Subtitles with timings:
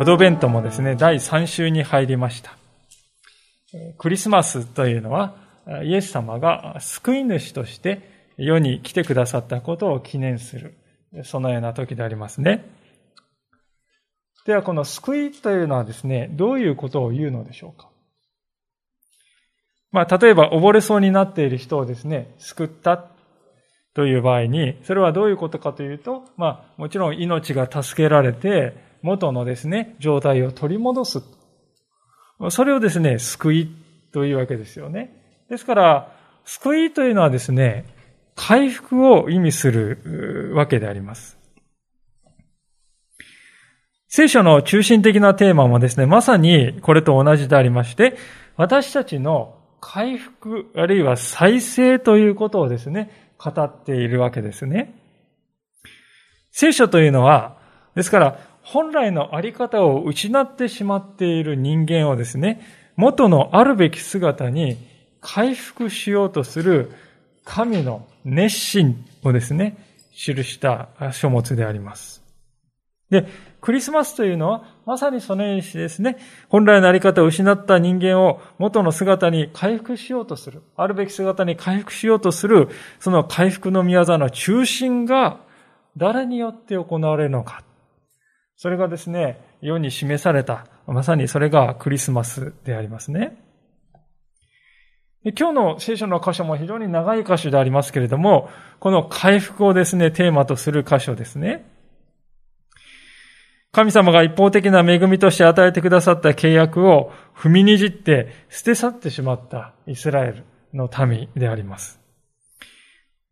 [0.00, 2.59] アドベントもですね、第3週に入りました。
[4.00, 5.34] クリスマスというのは、
[5.84, 10.74] イエス様が救い主として世に来てくださったことを記念する、
[11.22, 12.64] そのような時でありますね。
[14.46, 17.90] では、この救いというのはですね、どういうことを言うのでしょうか。
[19.92, 23.04] まあ、例えば溺れそうになっている人をですね、救った
[23.92, 31.22] という場合に、それはどういうことかというと、まあ、もちろん命が助けられて、元のですね、状態を取り戻す。
[32.48, 33.70] それをですね、救い
[34.12, 35.16] というわけですよね。
[35.48, 37.84] ですから、救いというのはですね、
[38.34, 41.38] 回復を意味するわけであります。
[44.08, 48.16] 聖書の中心的なテーマもですね、まさにこれと同じでありまして、
[48.56, 54.94] 私たちの回復、あるいは再生ということをですね、語っているわけですね。
[56.50, 57.58] 聖書というのは、
[57.94, 62.60] ですから、本来のあり方を失ってしまっている人間をですね、
[63.00, 64.76] 元のあるべき姿に
[65.22, 66.92] 回復しようとする
[67.44, 69.78] 神の熱心をですね、
[70.12, 72.22] 記した書物であります。
[73.08, 73.26] で、
[73.62, 76.18] クリスマスというのは、まさにそのようにしてですね、
[76.50, 85.40] 本来のあり方を失った人間を元の姿に回復しようとする、あるべき姿に回復しようとする、その回復の宮座の中心が
[85.96, 87.64] 誰によって行われるのか。
[88.56, 93.36] それがですね、世に示された、まさにそれがクリスマスでありますね。
[95.22, 101.66] 今日の聖書の箇所も非常に長い箇所でありますけれども、この回復をですね、テーマとする箇所ですね。
[103.72, 110.44] 神様が一方的な恵みとして与えてくださった契約を踏みにじって捨て去ってしまったイスラエル
[110.74, 111.99] の民であります。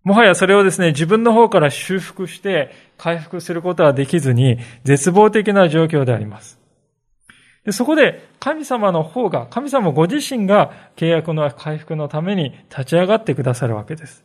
[0.08, 6.58] もはやそれをですね、自分の方から修復して回復することはできずに、絶望的な状況であります。
[7.66, 14.24] でそこで神様の方が、神様ご自身が契約の回復のために立ち上がってくださるわけです。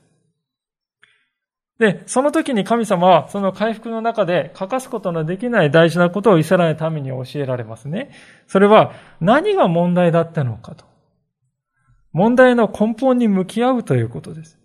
[1.79, 8.11] で、その時に神様はその回復の中で欠かすことのできない大事なことをイスラエルの民に教えられますね。
[8.47, 10.85] それは何が問題だったのかと。
[12.13, 14.62] 問題の根本に向き合うということです。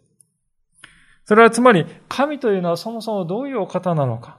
[1.29, 4.39] それはつまり、神というのはそもそもどういうお方なのか、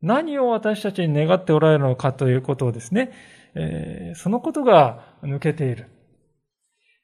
[0.00, 3.12] 何を私たちに願っておられるのかということをですね、
[3.54, 5.90] えー、そのことが抜けている。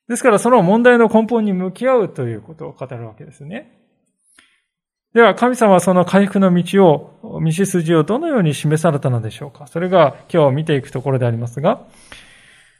[0.08, 3.82] ですからその問題の根本に向き合うということを語るわけですね。
[5.12, 11.86] では神様はその回復の道を、道筋をどのように示されたのでしょうかそれが今日見ていくところでありますが、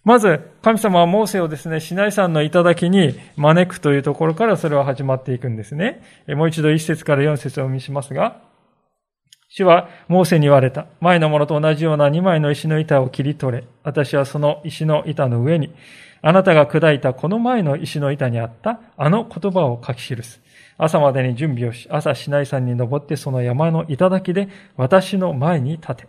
[0.05, 6.03] まず、神様はモーセをですね、シナイ山の頂に招くというところからそれは始まっていくんですね。
[6.29, 8.41] もう一度一節から四節をお見せしますが、
[9.49, 10.87] 主はモーセに言われた。
[11.01, 13.65] 前のものと同じような二枚の石の板を切り取れ。
[13.85, 15.75] 私はその石の板の上に、
[16.23, 20.41] あなたが砕いたこの前の石の板にあったあの言葉を書き記す。
[20.79, 26.09] 朝までに準備をし、朝シナイ山に登ってその山の頂で私の前に立て。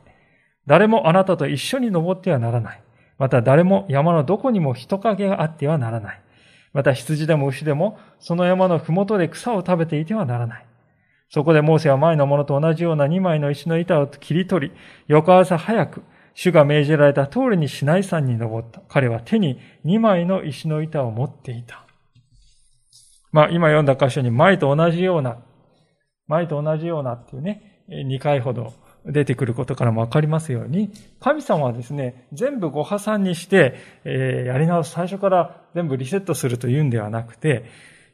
[0.66, 2.83] 誰もあなたと一緒に登ってはならない。
[3.18, 6.22] また誰も山のどこにも人影があってはならない。
[6.74, 10.66] また羊でも牛でもその山のふもとで草を食べていてはならない。
[11.29, 14.74] そこでモーセは前のものと同じような二枚の石の板を切り取り、
[15.07, 16.03] 翌朝早く、
[16.35, 18.81] 主が命じられた通りにシナイ山に登った。
[18.88, 21.85] 彼は手に二枚の石の板を持っていた。
[23.31, 25.40] まあ、今読んだ箇所に前と同じような、
[26.28, 28.74] 前と同じようなっていうね、二回ほど
[29.06, 33.75] 出てくることからもわかりますように、神様はですね、全部ご破産にして、
[34.06, 37.66] えー、やり直す、最初から全部リセットするというんではなくて、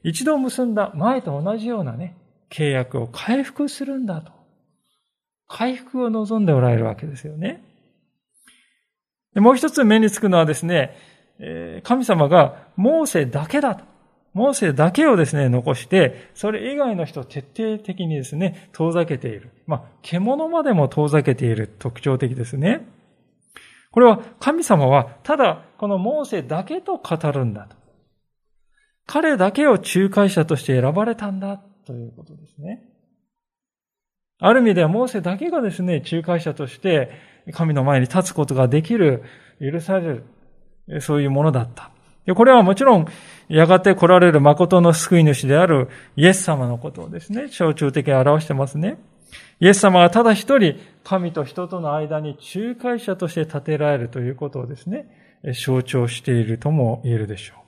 [0.04, 2.16] 一度結んだ前と同じようなね、
[2.50, 4.32] 契約を回復するんだと。
[5.48, 7.64] 回復を望んでおられるわけですよね。
[9.36, 10.96] もう一つ目につくのはですね、
[11.84, 13.86] 神様がモーセだけだと。
[14.40, 19.52] モーセだけをですね、残して、それ以外の人を徹底的にですね、遠ざけている。
[19.68, 22.88] まあ、獣までも遠ざけている特徴的ですね。
[23.92, 27.76] これは神様はただこのモーセだけと語るんだと。
[29.08, 32.88] 彼だけを仲介者として選ばれたんだということですね。
[34.40, 37.12] ある意味ではモーセだけがですね、仲介者として
[37.52, 39.24] 神の前に立つことができる、
[39.60, 40.22] 許され
[40.88, 41.92] る、そういうものだった。
[42.34, 43.08] これはもちろん、
[43.48, 48.98] やがて来られる誠の救い主であるイエス様のことをですね、象徴的に表してますね。
[49.60, 55.08] イエス様はただ一人、神と人との間に仲介者として立てられるということをですね、
[55.54, 57.60] 象徴しているとも言えるでしょう。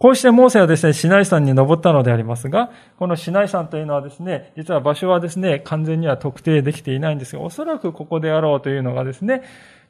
[0.00, 9.42] こうしてモーセはですね、シナイ山に登ったのでありますが、このシナイ山というのはですね、実は場所はですね、完全には特定できていないんですが、おそらくここであろうというのがですね、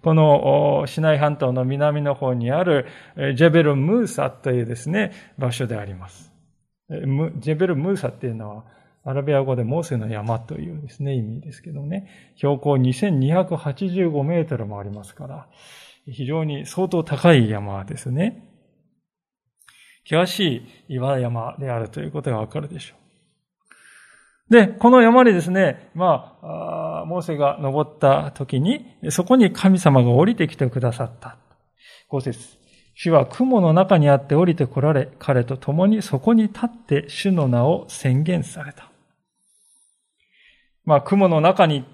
[0.03, 2.87] このシナイ半島の南の方にある
[3.37, 6.33] ジェベル・ムーサというですね、場所であります。
[6.89, 8.65] ジェベル・ムーサっていうのは、
[9.05, 15.49] アラビア語でモーセの山というですね、意味ですけどね、標高2285メートルもありますから、
[16.07, 18.47] 非常に相当高い山ですね。
[20.05, 22.99] 険しい岩山であるということがわかるでしょう。
[24.51, 31.37] で、この山にですね、まあ、あモーセが登った時に、そこに神様が降りてきてくださった。
[32.09, 32.59] 五節。
[32.95, 38.91] 主は雲の中にあって降りて来られ、彼と共にそこに立って主の名を宣言された。
[40.85, 41.85] まあ、雲の中に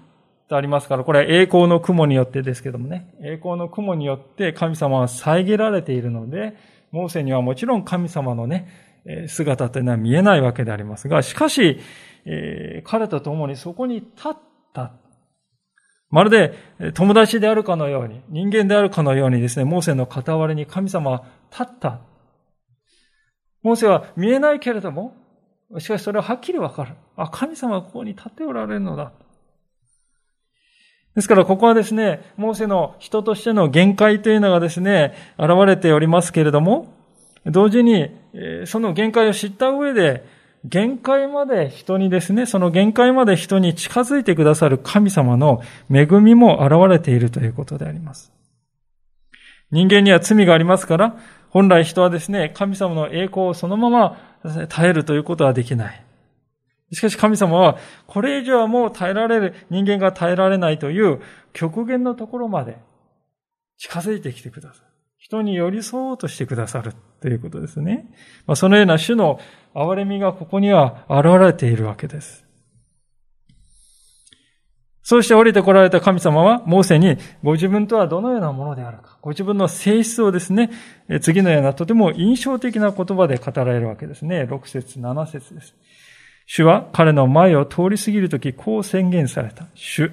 [0.49, 6.55] ありますから、これは栄光の雲によってですけどもね、栄光の雲によって神様は遮られているので、
[6.91, 8.67] モーセにはもちろん神様のね、
[9.27, 11.79] 姿というのは見えないわけでありますが、しかし、
[12.29, 14.37] えー、彼と共にそこに立っ
[14.73, 14.91] た。
[16.09, 16.53] まるで
[16.93, 22.01] 友達であるかのように、人間であるかのようにですね、モーセの傍らに神様は立った。
[23.63, 25.15] モーセは見えないけれども、
[25.79, 26.93] しかしそれははっきりわかる。
[27.15, 29.11] あ、神様はここに立っておられるのだ。
[31.15, 36.93] ですからここはですね、モーセの人としての限界というのがですね、現れておりますけれども、
[37.45, 38.11] 同時に、
[38.65, 45.61] その限界を知った上で、限界まで人にですね、その限界まで人に近づいてくださる神様の
[45.91, 48.31] 恵みも現れているということであります。
[49.71, 51.15] 人間には罪がありますから、
[51.49, 54.17] 本来人はですね、神様の栄光をそのまま
[54.69, 56.03] 耐えるということはできない。
[56.93, 61.21] しかし神様は、これ以上はもう耐えられる、人間が耐えられないという
[61.53, 62.77] 極限のところまで
[63.77, 64.87] 近づいてきてくださる。
[65.17, 68.07] 人に寄り添おうとしてくださるということですね。
[68.45, 69.39] まあ、そのような種の
[69.77, 72.47] 憐れみがここには現れているわけです。
[75.03, 80.69] そうして降りてこられた神様は、モーセにご自分とはどのようなものであるか、ご自分の性質をですね、
[81.21, 84.43] 次のようなとても印象的な言葉で語られるわけですね。
[84.43, 85.75] 6節7節です。
[86.47, 89.67] 主は彼の前を通り過ぎるときこう宣言された。
[89.75, 90.11] 主。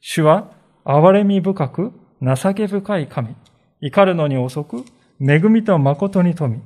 [0.00, 0.50] 主は
[0.84, 3.34] 憐れみ深く情け深い神。
[3.80, 4.84] 怒るのに遅く、
[5.20, 6.62] 恵みと誠に富み。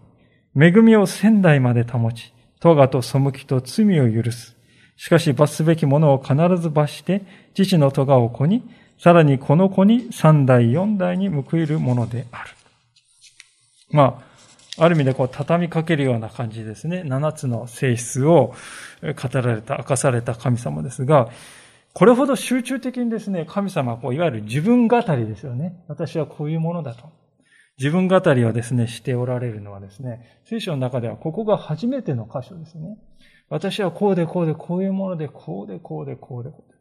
[0.58, 4.56] 恵みを仙台まで保ち、咎と背きと罪を許す。
[4.96, 7.22] しかし罰すべきものを必ず罰して、
[7.54, 8.62] 父の咎を子に、
[8.98, 12.50] さらにこの子に三代四代に報いるものである。
[13.90, 14.22] ま
[14.78, 17.02] あ、ある意味でこう畳みかけるような感じですね。
[17.04, 18.54] 七つの性質を
[19.02, 21.28] 語られた、明かされた神様ですが、
[21.94, 25.82] これほど集中的にですね、神様はこういわゆる自分語りですよね。
[25.88, 27.10] 私はこういうものだと。
[27.78, 32.96] 自分語りをですね、しておられるのはですね、聖書の中ではここが初めての箇所ですね。
[33.48, 36.78] 私はこうでこうでこういうもので、こうでこうでこうでこうで。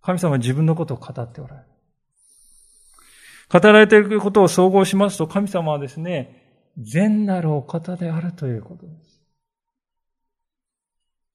[0.00, 1.68] 神様は自分のことを語っておられる。
[3.50, 9.22] 語られていることを総合しますと、神様はですね、善なるお方であるということです。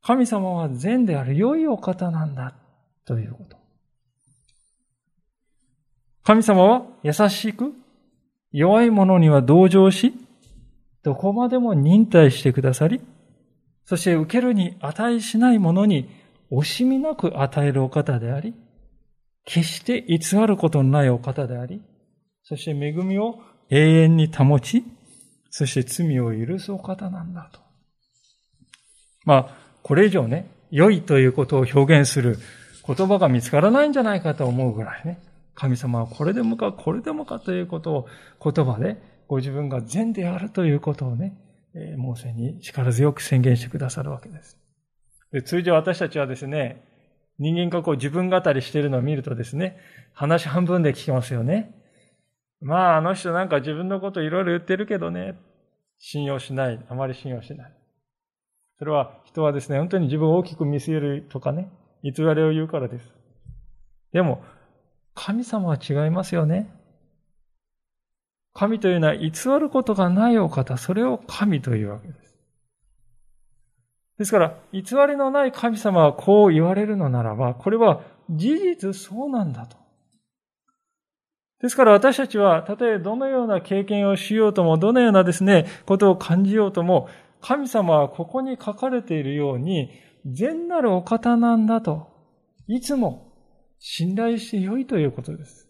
[0.01, 2.55] 神様は善である良いお方なんだ
[3.05, 3.57] ということ。
[6.23, 7.73] 神様は優しく、
[8.53, 10.13] 弱い者には同情し、
[11.03, 13.01] どこまでも忍耐してくださり、
[13.83, 16.09] そして受けるに値しない者に
[16.51, 18.53] 惜しみなく与えるお方であり、
[19.43, 21.81] 決して偽ることのないお方であり、
[22.43, 24.83] そして恵みを永遠に保ち、
[25.49, 27.59] そして罪を許すお方なんだと。
[29.25, 32.37] まあ、これ以上ね、良いということを表現する
[32.85, 35.19] 言葉が見つからないんじゃないかと思うぐらいね。
[35.55, 38.07] 神様はこれでもか、これでもかということを
[38.51, 41.37] 言葉でご自分が善であるということをね、
[41.97, 44.57] モーセに力強く宣言してくださるわけです。
[45.31, 46.83] で通常私たちはですね、
[47.39, 49.77] 人間がこう自分語りしているのを見るとですね、
[50.13, 51.73] 話半分で聞きますよね。
[52.61, 55.35] まあ、あの人なんか自分のこといろいろ言ってるけどね、
[55.97, 56.85] 信用しない。
[56.87, 57.73] あまり信用しない。
[58.77, 61.71] それは人はですね、本当に自分を大きく見せるとかね、
[62.03, 63.13] 偽りを言うからです。
[64.11, 64.43] でも、
[65.15, 66.69] 神様は違いますよね。
[68.53, 69.29] 神というのは偽
[69.59, 72.35] ることがないお方、それを神というわけです。
[74.19, 79.77] ですから、偽りのない神様はこう言われるのならば、これは事実そうなんだと。
[81.61, 87.09] ですから私たちは、たとえどのような経験をしようとも、どのようなですね、ことを感じようとも、
[87.41, 89.89] 神様はここに書かれているように、
[90.25, 92.07] 善なるお方なんだと、
[92.67, 93.32] いつも
[93.85, 95.67] 信頼してよいということです。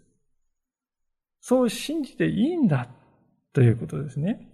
[1.42, 2.88] そう信じていいんだ
[3.54, 4.52] ということですね。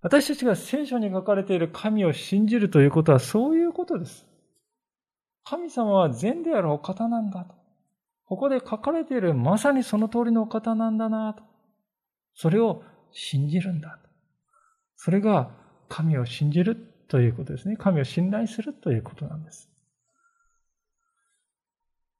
[0.00, 4.26] 私たちが聖書に書かれている神を信じるということはそういうことです。
[5.44, 7.54] 神様は善であるお方なんだと。
[8.24, 11.42] ここで書かれているまさにその通りのお方なんだなと。
[12.32, 14.08] それを信じるんだと。
[14.96, 15.50] それが
[15.90, 16.76] 神を信じる
[17.08, 17.76] ということですね。
[17.76, 19.68] 神を信頼するということなんです。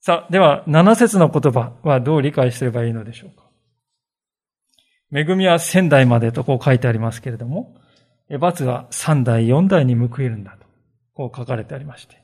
[0.06, 3.44] さあ、では、七節の言葉はどう理解すればいいのでしょうか？
[5.11, 7.75] 恵みは仙台までとこう書いてありますけれども、
[8.38, 10.66] 罰は三代、四代に報いるんだと、
[11.14, 12.23] こう書かれてありまして。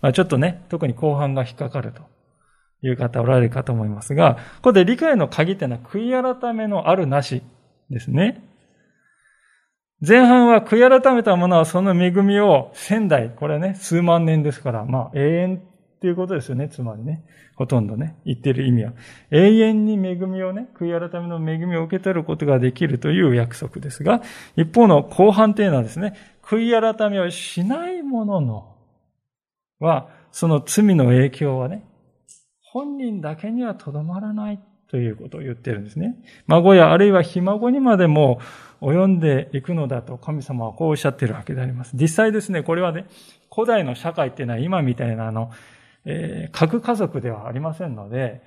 [0.00, 2.02] まあ、ちょっとね、特に後半が引っかかると
[2.86, 7.42] いう方おられるかと思いますが、ここで理解の鍵ってのは悔い改めのあるなし
[7.90, 8.40] ですね。
[10.00, 15.62] 前半は悔い改めた者はその恵みを仙代、これね、数万年ですから、まあ永遠
[16.00, 17.22] っていうことですよね、つまりね。
[17.56, 18.94] ほとんどね、言ってる意味は。
[19.30, 24.22] 永遠に恵みをね、悔い改めの恵みを受け取ることができるという約束ですが、
[24.56, 28.76] 一方の後半というのはですね、悔い改めをしない者のの
[29.78, 31.84] は、その罪の影響はね、
[32.62, 36.16] 本人だけにはとどまらないということを言ってるんですね。
[36.46, 38.40] 孫やあるいはひ孫にまでも
[38.80, 41.92] 及んでいくのだと神様はこうおっしゃってるわけであります。
[41.94, 43.04] 実際ですね、これはね、
[43.54, 45.50] 古代の社会っていうのは今みたいなあの、
[46.04, 48.42] えー、核家族ではありませんので、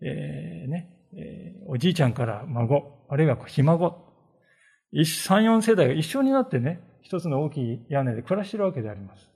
[0.00, 4.04] えー、ね、えー、おじいちゃんから孫、あるいはひ孫、
[5.04, 9.30] 三、四世代が一緒になってね、一つの大きい屋根で暮らしてるわけであります。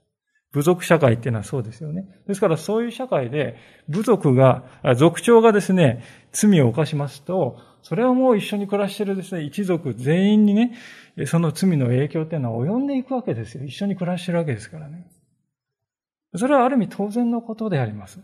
[0.51, 2.05] 部族社会っていうのはそうですよね。
[2.27, 3.55] ですからそういう社会で
[3.87, 4.65] 部族が、
[4.97, 10.77] 族長がですね、罪を犯しますと、それはもう一緒に暮らしてるですね、一族全員にね、
[11.25, 13.63] その罪の影響っていうのは及んでいくわけですよ。
[13.63, 15.07] 一緒に暮らしてるわけですからね。
[16.35, 18.19] それはある意味当然のことであります。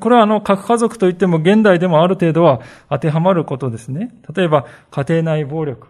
[0.00, 4.12] これはあの、核家族といっても現代でもある程度は当てはまることですね。
[4.34, 5.88] 例えば、家庭内暴力。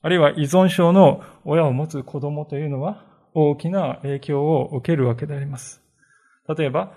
[0.00, 3.04] あるいは依存症の親を持つ子供というのは
[3.34, 5.80] 大きな影響を受けるわけであります。
[6.56, 6.92] 例えば、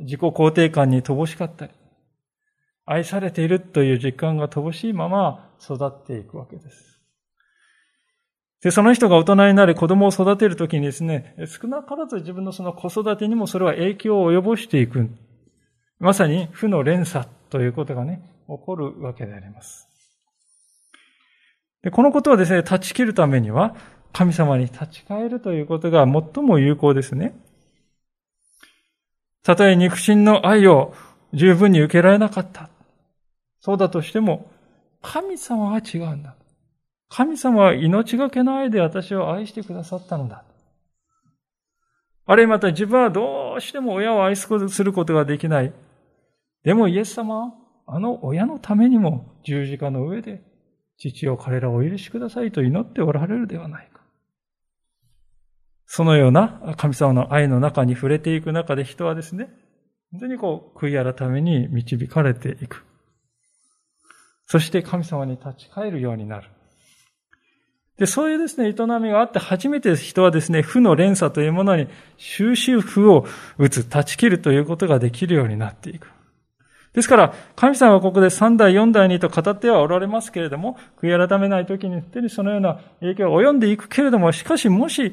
[0.00, 1.72] 自己肯定感に乏しかったり、
[2.84, 6.91] 愛されているという実感が乏しいまま育っていくわけです。
[8.62, 15.10] で、その人が大人になり子供を育てるときにですね、少なからず自分のその子育てにもそれは影響を及ぼしていく。
[15.98, 19.88] まさに負の連鎖ということがね、起こるわけであります。
[21.82, 23.74] でこのことをですね、断ち切るためには、
[24.12, 27.34] 神様に立ち返るということが最も有効ですね。
[29.42, 30.94] たとえ肉親の愛を
[31.32, 32.70] 十分に受けられなかった。
[33.60, 34.50] そうだとしても、
[35.00, 36.36] 神様は違うんだ。
[37.14, 40.44] 神様は命がけの愛で私を愛してくださったのだ。
[42.24, 44.48] あるいまた自分はどうしても親を愛す
[44.82, 45.74] ることができない。
[46.64, 47.54] でもイエス様は
[47.86, 50.42] あの親のためにも十字架の上で
[50.96, 54.00] 父を彼らをお許しくださいと祈っておられるではないか。
[55.84, 59.50] そのような神様の愛の中に触れていく中で人はですね、
[60.12, 62.86] 本当にこう悔い改めに導かれていく。
[64.46, 66.48] そして神様に立ち返るようになる。
[67.98, 73.26] で、そういうですね、営みがあって初めて人はですね、負の連鎖というものに終止符を
[73.58, 76.08] 打つ、断ち切るということができるようになっていく。
[76.94, 85.12] ですから、神様はここで3代、4代にと語ってはおられますけれども、悔い改めない時に手にそのような影響が及んでいくけれども、しかしもし、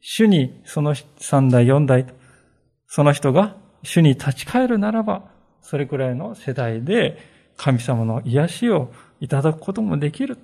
[0.00, 2.06] 主にその3代、4代、
[2.86, 5.22] その人が主に立ち返るならば、
[5.60, 7.18] それくらいの世代で
[7.56, 10.38] 神様の癒しをいただくこともできる。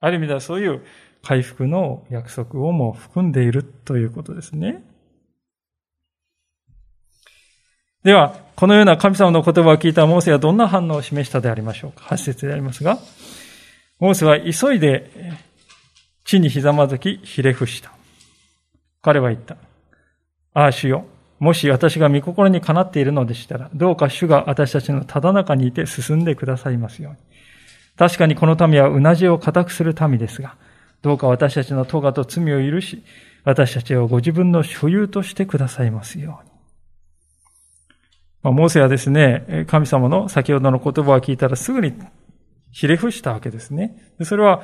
[0.00, 0.82] ある意味ではそういう
[1.22, 4.82] 回復の約束をも含んでいるということですね。
[8.04, 12.98] では、このような神様の言葉を聞いたモーセはどんな反応を示したでありましょうか ?8 節でありますが、
[13.98, 15.10] モーセは急いで
[16.24, 17.92] 地にひざまずきひれ伏した。
[19.02, 19.56] 彼は言った。
[20.54, 21.04] ああ、主よ。
[21.40, 27.18] もし私が御心にかなっているのでしたら、どうか主が私たちのただ中にいて進んでくださいますように。
[27.98, 30.56] 確かにこの民はうなじを固くする民ですが、
[31.02, 33.02] どうか私たちの咎と罪を許し、
[33.44, 36.50] 私たちをご自分の所有としてくださいますように。
[38.42, 41.92] まあ、モーセはですね、神様の先ほどの言葉を聞いたらすぐに
[42.70, 43.96] ひれ伏したわけですね。
[44.22, 44.62] それは、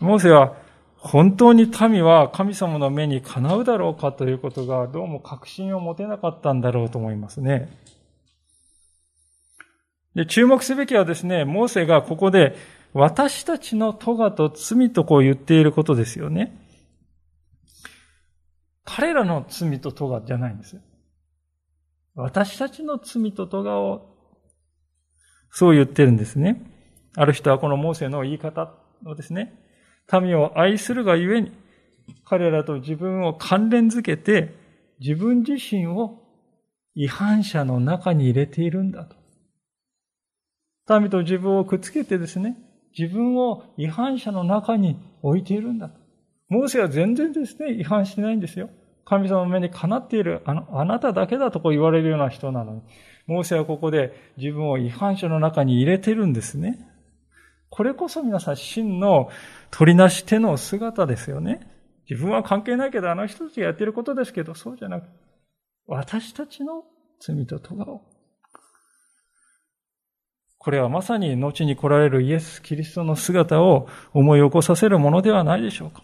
[0.00, 0.54] モーセは
[0.96, 7.68] 本当に民は神様の目にかなうだろうかということがどうも確信を持てなかったんだろうと思いますね。
[10.14, 12.56] で、注目すべきはですね、モーセがここで
[12.92, 16.56] 私たちの咎と罪とこう言っていることですよね。
[18.84, 20.80] 彼らの罪と咎じゃないんです。
[22.14, 24.14] 私たちの罪と咎を、
[25.50, 26.62] そう言ってるんですね。
[27.16, 28.72] ある人はこのモーセの言い方
[29.04, 29.52] をですね、
[30.12, 31.52] 民を愛するがゆえに、
[32.24, 34.54] 彼らと自分を関連づけて、
[35.00, 36.22] 自分自身を
[36.94, 39.23] 違反者の中に入れているんだと。
[40.88, 42.56] 民と自分をくっつけてですね、
[42.96, 45.98] 自分を違反者の中に置いているんだと。
[46.48, 48.70] モーセは全然ですね、違反してないんですよ。
[49.04, 52.82] 神様の目にかなっているあの、あなただけだとこう言われるような人なのに、
[53.26, 56.86] モーセはここで自分を違反者の中に入れてるんですね。
[57.70, 59.30] これこそ皆さん真の
[59.70, 61.70] 取りなし手の姿ですよね。
[62.08, 65.08] 自分は関係ないけど、あの人たちがやってることですけど、そうじゃなく、
[65.86, 66.84] 私たちの
[67.20, 68.02] 罪と咎を
[70.64, 76.02] これはまさに後に来られるイエス・キリストの姿を思い起こさせるものではないでしょうか。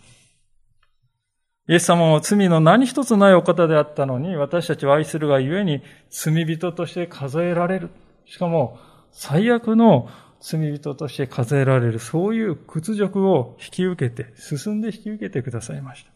[1.67, 7.89] イエス様は罪の何一つないお方であったのに、私たちを愛するがゆえに罪人として数えられる。
[8.27, 8.79] しかも、
[9.13, 16.11] 最悪の罪人として数えられる、そういう屈辱を引き受けて、進んで引き受けてくださいました。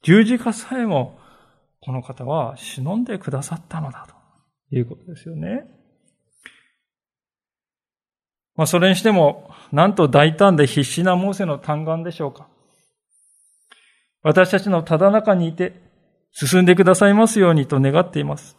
[0.00, 1.18] 十字架さえも、
[1.80, 5.75] この方は忍んでくださったのだということですよね。
[8.56, 12.46] まあ、それにしても、なんと大胆で必死なモーセの嘆願でしょうか。
[14.22, 15.74] 私たちのただ中にいて、
[16.32, 18.56] 進んでくださいますようにと願っています。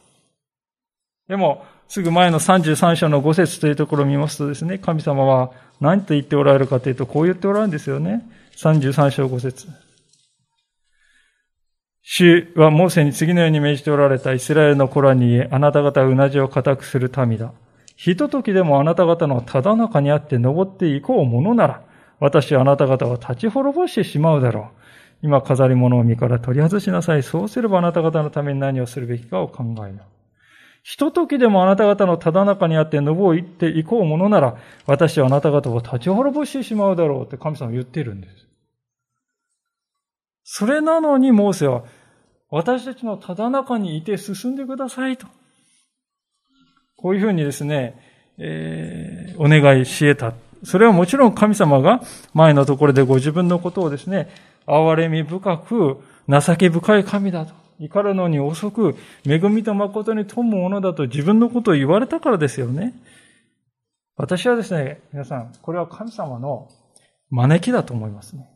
[1.27, 8.25] でも、すぐ前の33章の5節というところを見ますとですね、神様は何と言っておられるかというと、こう言っておられるんですよね。
[8.58, 9.68] 33章5節
[12.01, 17.51] 主はモーセに次のように命じておられたイスラエルの子らに、あなた方はうなじを固くする民だ。
[17.98, 21.82] ひとときでもあなた方のただ中にあって登っていこうものなら、
[22.20, 24.77] 私はあなた方は立ち滅ぼしてしまうだろう。
[25.24, 27.24] 今飾り物を身から取り外しなさい。
[27.24, 30.01] そうすればあなた方のために何をするべきかを考えよう。
[30.83, 38.48] ひとときでもあなた方のただ中にあって登っていこうものなら、私はあなた方を立ち滅ぼしてしまうだろうって神様は言っているんです。
[40.44, 41.83] それなのにモーセは、
[42.50, 45.27] 私たちのただ中にいて進んでくださいと。
[46.98, 47.96] こういうふうにですね、
[48.38, 50.33] えー、お願いし得た。
[50.66, 52.01] それはもちろん神様が
[52.33, 54.29] 前のところでご自分のことをですね、
[54.66, 57.53] 憐れみ深く、情け深い神だと。
[57.79, 62.94] 怒るのに遅く、恵みと誠に富むものだと自分のことを言われたからですよね。
[64.16, 66.70] 私はですね、皆さん、これは神様の
[67.29, 68.50] 招きだと思いますね。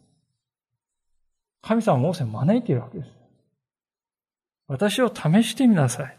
[1.62, 3.12] 神様はモーセ招いているわけです。
[4.68, 6.18] 私を試してみなさい。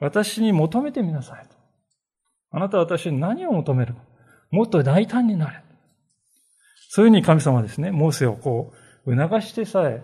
[0.00, 1.54] 私に求めてみなさいと。
[2.50, 4.00] あなたは私に何を求めるか。
[4.50, 5.62] もっと大胆になれ。
[6.88, 8.72] そういうふうに神様はですね、モーセをこ
[9.06, 10.02] う、促してさえ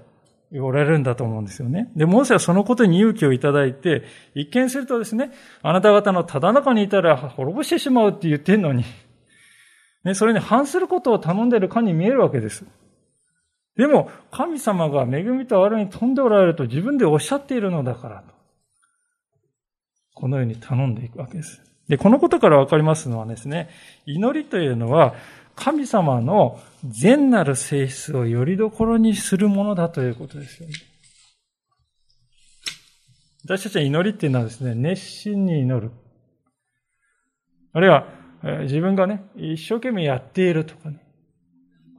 [0.52, 1.90] 言われるんだと思うんですよね。
[1.94, 4.02] で、モーセはそのことに勇気をいただいて、
[4.34, 5.30] 一見するとですね、
[5.62, 8.84] あなた方のただ中にいたら滅ぼしてしまうって言ってんのに、
[10.04, 12.64] ね、それに反することを頼んでいるかに見えるわけです。
[13.76, 18.39] でも、神様が恵みと悪に飛んでおられると自分でおっしゃっているのだからと。
[20.20, 21.62] このように頼んでいくわけです。
[21.88, 23.70] で、このことからわかりますのはですね、
[24.06, 25.14] 祈りというのは、
[25.56, 30.74] 神様の善なる性質をよりどころにするものだということですよね。
[33.44, 35.90] 私たちは祈りっていうのはですね、熱心に祈る。
[37.72, 38.06] あるいは、
[38.62, 41.02] 自分がね、一生懸命やっているとかね、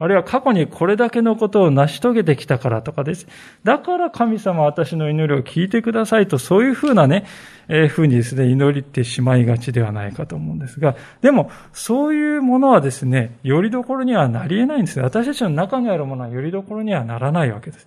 [0.02, 3.28] あるいは過去にこれだけのことを成し遂げてきたからとかです。
[3.62, 7.24] だから神様私の祈りを聞いてくださいと、そういうふうなね、
[7.68, 17.86] えー、ふうにですね、祈りってしまいがちではないかと思うんですが、でも、そういうものはですね、よりどころにはなり得ないんですね私たちの中にあるものはよりどころにはならないわけです。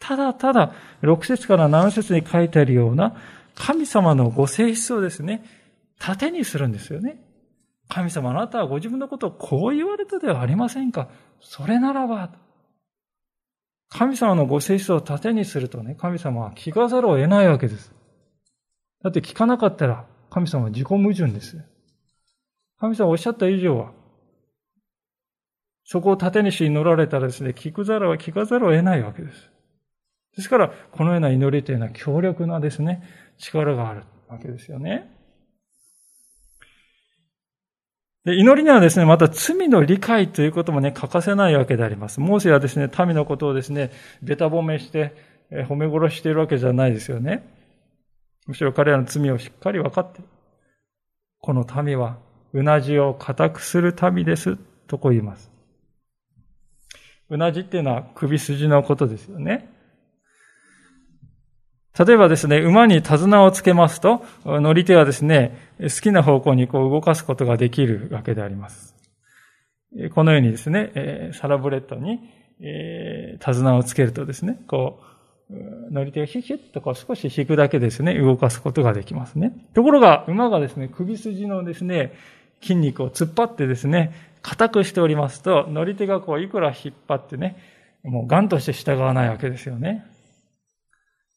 [0.00, 3.14] ただただ、6節から7節に書いてあるような、
[3.54, 5.44] 神様のご性質をですね、
[6.00, 7.18] 盾にするんですよね。
[7.88, 11.08] 神様あなたはご自分のことをこう言われたではありませんか？
[11.40, 12.30] それならば、
[13.88, 17.92] 神様のご性質を盾にするとね、神様は聞かざるを得ないわけです。
[19.02, 21.62] だって聞かなかったら、神様は自己矛盾です。
[22.80, 23.92] 神様おっしゃった以上は、
[25.84, 29.50] そこを盾にし祈られたらですね、聞くざるは聞かざるを得ないわけです。
[30.34, 33.02] ですから、このような祈りというのは強力なですね、
[33.38, 35.13] 力があるわけですよね。
[38.24, 42.20] で祈りにはですね、また罪の理解ということもね、欠かせないわけであります。
[42.20, 43.90] モーセはですね、民のことをですね、
[44.22, 45.14] べた褒めして、
[45.50, 47.46] え褒め殺しているわけじゃないですよね。
[48.46, 50.22] むしろ彼らの罪をしっかり分かって。
[51.38, 52.16] この民は、
[52.54, 54.56] うなじを固くする民です、
[54.86, 55.50] とこう言います。
[57.28, 59.68] うなじっていうのは首筋のことですよね。
[61.98, 68.96] 例えばですね、馬に手綱をつけますと、乗り手はですね、好きな方向にこう動かすことができるわけであります。
[70.12, 72.18] このようにですね、サラブレッドに
[73.38, 74.98] 手綱をつけるとですね、こ
[75.50, 79.52] う、乗り手がヒュッヒュッとこう少し引くだけですね、動かすことができますね。
[79.74, 82.12] ところが、馬がですね、首筋のですね、
[82.60, 87.56] 筋肉を突っ張ってですね、硬くしておりますと、乗り手がこういくら引っ張ってね、
[88.02, 90.04] もうガンとして従わないわけですよね。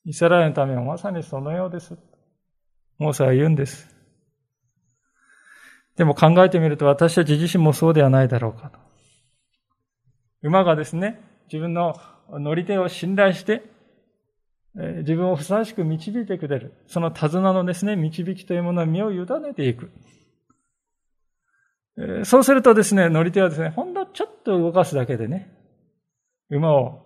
[0.07, 1.97] イスラエルのためはまさにそのようです。
[2.97, 3.93] モーセは言うんです。
[5.97, 8.79] でも考えてみると私たち自身もそうではないだろうかと。
[10.43, 11.19] 馬がですね、
[11.51, 13.63] 自分の乗り手を信頼して、
[14.75, 16.73] 自分をふさわしく導いてくれる。
[16.87, 19.91] その手綱のですね、導きというものは身を委ねていく。
[22.23, 25.53] そうするとですね、乗り手はですね、ほんのちょっと動かすだけでね、
[26.49, 27.01] 馬を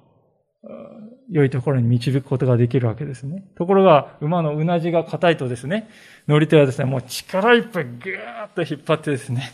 [1.30, 3.46] 良いところに導くことができるわけですね。
[3.56, 5.90] ところが、馬のうなじが硬いとですね、
[6.28, 9.52] 乗り手はですね、もう力いっぱいぐーっと引っ張ってですね、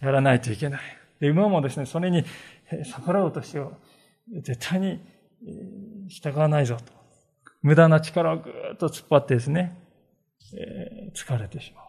[0.00, 0.80] やらないといけない。
[1.20, 2.24] で、馬もですね、それに
[2.84, 3.70] 逆らうとしては、
[4.42, 5.00] 絶対に
[6.08, 6.92] 従わないぞと。
[7.62, 9.76] 無駄な力をぐーっと突っ張ってですね、
[10.54, 11.84] えー、疲れてしまう。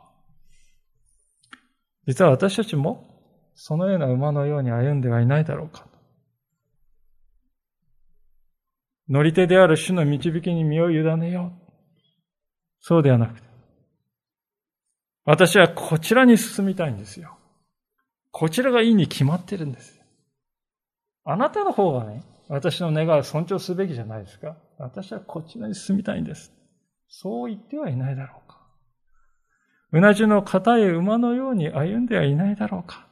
[2.07, 3.21] 実は私たちも、
[3.53, 5.85] そのような馬のように歩んではいないだろうか。
[9.09, 11.67] 乗り手である主の導きに身を委ねよう。
[12.79, 13.47] そうではなくて。
[15.25, 17.37] 私はこちらに進みたいんですよ。
[18.31, 19.99] こちらがいいに決まってるんです。
[21.25, 24.55] あなたの方がね、私の願いを尊重すべきじゃないですか。
[24.77, 26.53] 私はこちらに進みたいんです。
[27.09, 28.57] そう言ってはいないだろうか。
[29.91, 33.07] うなじの硬い馬のように歩んではいないだろうか。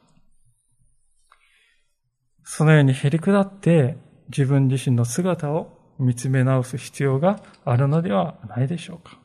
[2.44, 9.18] そのようにへり下って自分自身の姿を見つめ直す必要があるのではないでしょうか。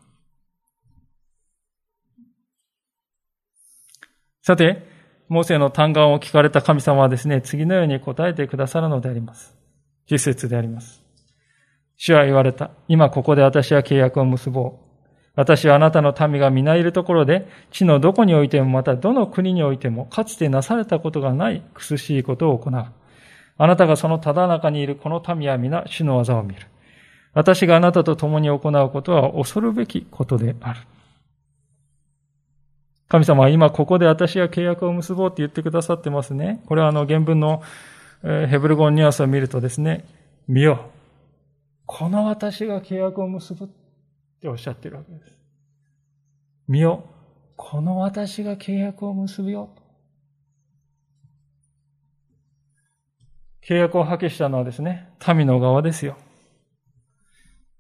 [4.41, 4.87] さて、
[5.29, 9.55] モーセの嘆願を聞かれた神様はですね、次のように答えてくださるのであります。
[10.09, 11.01] 実節であります。
[11.95, 12.71] 主は言われた。
[12.87, 14.91] 今ここで私は契約を結ぼう。
[15.35, 22.85] 私はあなたの民が皆いるところで、地のどこにおいてもまたどの国においても、かつてなされたことがない苦しいことを行う。
[23.63, 26.65] あなたがそのただ中にいるこの民は皆主の技を見る。
[27.33, 30.79] 私があなたと共に行うことは恐るべきことである。
[33.07, 36.63] 神様は今ここで私が契約を結ぼうって言ってくださってますね。
[36.65, 37.61] これはあの原文の
[38.23, 40.05] ヘブル語のニュアンスを見るとですね、
[40.47, 40.89] 見よ。
[41.85, 43.67] この私が契約を結ぶっ
[44.41, 45.37] ておっしゃってるわけです。
[46.67, 47.03] 見よ。
[47.57, 49.69] この私が契約を結ぶよ。
[53.63, 56.17] 契約を破棄したのはですね、民の側ですよ。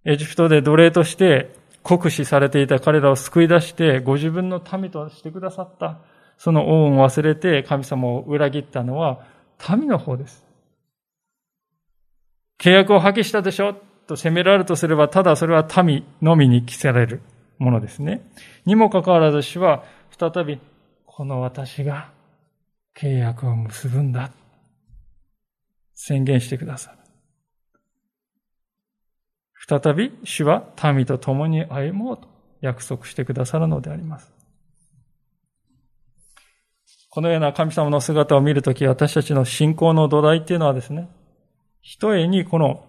[0.05, 5.99] エジプトで奴隷として酷使されていた彼らを救い出してご自分の民としてくださった。
[6.37, 9.25] その恩を忘れて神様を裏切ったのは
[9.69, 10.43] 民の方です。
[12.59, 13.75] 契約を破棄したでしょ？
[14.07, 17.21] と責められるとすれば、ただそれは民のみに着せられる
[17.59, 18.21] ものですね。
[18.65, 20.59] にもかかわらず主は再び、
[21.05, 22.09] この私が
[22.97, 24.31] 契約を結ぶんだ。
[26.03, 26.97] 宣言してくださる。
[29.83, 32.27] 再び主は民と共に歩もうと
[32.59, 34.33] 約束してくださるのであります。
[37.11, 41.07] このような神様の姿を見るとき、私たちの信仰の土台っていうのはですね、
[41.81, 42.83] ひとえにこの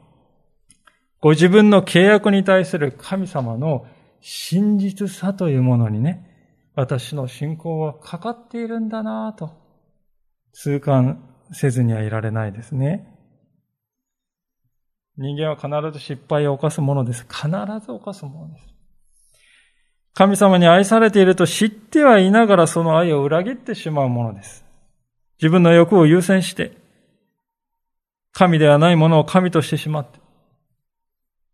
[1.21, 3.87] ご自分の契約に対する神様の
[4.23, 9.51] 真実さというものにね、私の信仰はかかっているんだなぁと
[10.55, 13.09] 痛感せずにはいられないですね。
[15.17, 17.27] 人間は必ず失敗を犯すものです。
[17.29, 17.49] 必
[17.85, 18.67] ず犯すものです。
[20.15, 24.65] 神様に愛されていると知ってはいながらその愛を裏切ってしまうものです。
[25.39, 26.73] 自分の欲を優先して、
[28.33, 30.22] 神ではないものを神としてしまって、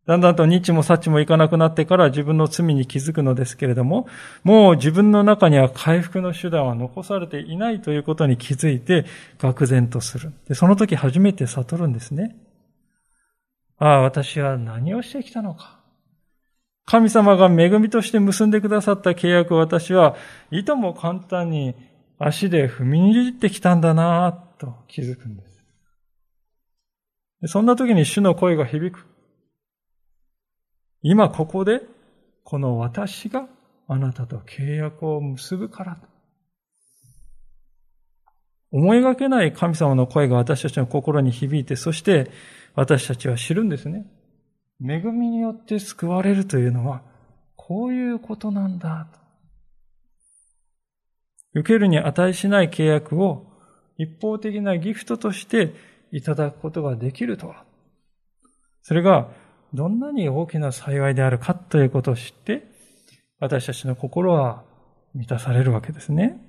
[0.08, 4.08] だんだんと日も幸もいかなくなってから自分の罪に気づくのですけれども、
[4.42, 9.04] もう自分の中には回復の手段は残されていないということに気づいて、
[9.38, 10.32] 愕然とする。
[10.48, 12.34] で、その時初めて悟るんですね。
[13.76, 15.78] ああ、私は何をしてきたのか。
[16.86, 20.16] 神様が恵みとして結んでくださった契約を私は
[20.50, 21.74] いとも簡単に
[22.18, 25.62] 足で踏みにじってきたんだなと気づくんです。
[27.52, 29.06] そんな時に主の声が響く。
[31.02, 31.82] 今ここで、
[32.44, 33.46] この私が
[33.86, 35.98] あなたと契約を結ぶから。
[38.70, 42.30] 思いがけない神様の声が私たちの心に響いて、そして
[42.74, 44.06] 私たちは知るんですね。
[44.82, 47.02] 恵みによって救われるというのは、
[47.56, 49.18] こういうことなんだと。
[51.54, 53.46] 受けるに値しない契約を
[53.96, 55.74] 一方的なギフトとして
[56.12, 57.64] いただくことができるとは。
[58.82, 59.28] それが
[59.74, 62.66] どんなに大きな幸いであるかということを知って、
[63.38, 64.62] 私たちの心は
[65.14, 66.40] 満たされるわけですね。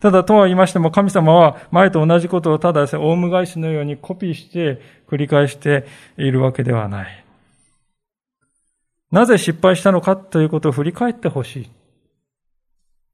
[0.00, 7.24] ただ、とは言いましても、神様は前と同じことをただですね、オウム返しのようにコピーして繰り返しているわけではない。
[9.10, 11.70] なぜ失敗したのかということを振り返ってほしい。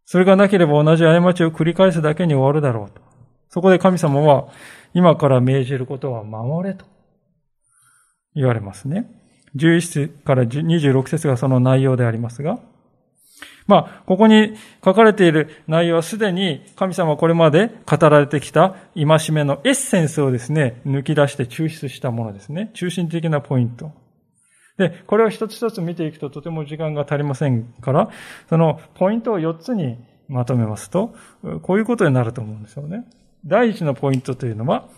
[0.05, 3.01] それがなければ同じ過ちを繰り返すだけに終わるだろうと。
[3.49, 4.49] そこで神様は、
[4.95, 6.87] 今から命じることは守れと
[8.35, 9.11] 言われますね。
[9.57, 12.59] 11節から26節がその内容でありますが、
[13.67, 14.55] まあ、ここに
[14.85, 22.71] 書かれている内容はすでに神様はこれまで語られてきた戒めのエッセンスをですね、抜き出して抽出したものですね。
[22.75, 23.93] 中心的なポイント。
[24.77, 28.11] で、これを一つ一つ見ていくととても時間が足りませんから、
[28.49, 31.15] そのポイントを4つにまとめますと、
[31.63, 33.05] こういうことになると思うんですよね。
[33.47, 34.89] 第一のポイントというのは、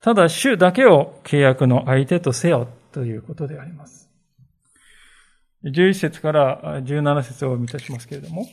[0.00, 4.10] ただ主だけを契約の相手とせよということであります。
[5.64, 8.46] 11節から17節を見たしますけれども、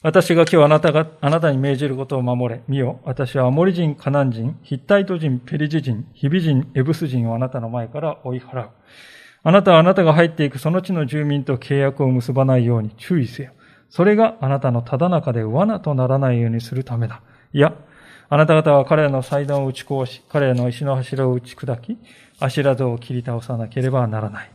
[0.00, 2.62] 私が今日あなたが、あなたに命じることを守れ。
[2.68, 3.00] 見よ。
[3.02, 8.70] 私はアモリ人、カナン人、ヒッタイト人、ペリジ人、ヒビ人、エブス人をあなたの前から追い払う。
[9.42, 13.52] あなたはあなたが入っていくその地の住民と契約を結ばないように注意せよ。
[13.90, 17.22] それがあなたのただ中で罠とならないようにするためだ。
[17.52, 17.74] いや、
[18.30, 21.96] あなた方は彼らの祭壇を打ち壊し、彼らの石の柱を打ち砕き、
[22.40, 24.50] アシラ像を切り倒さなければならない。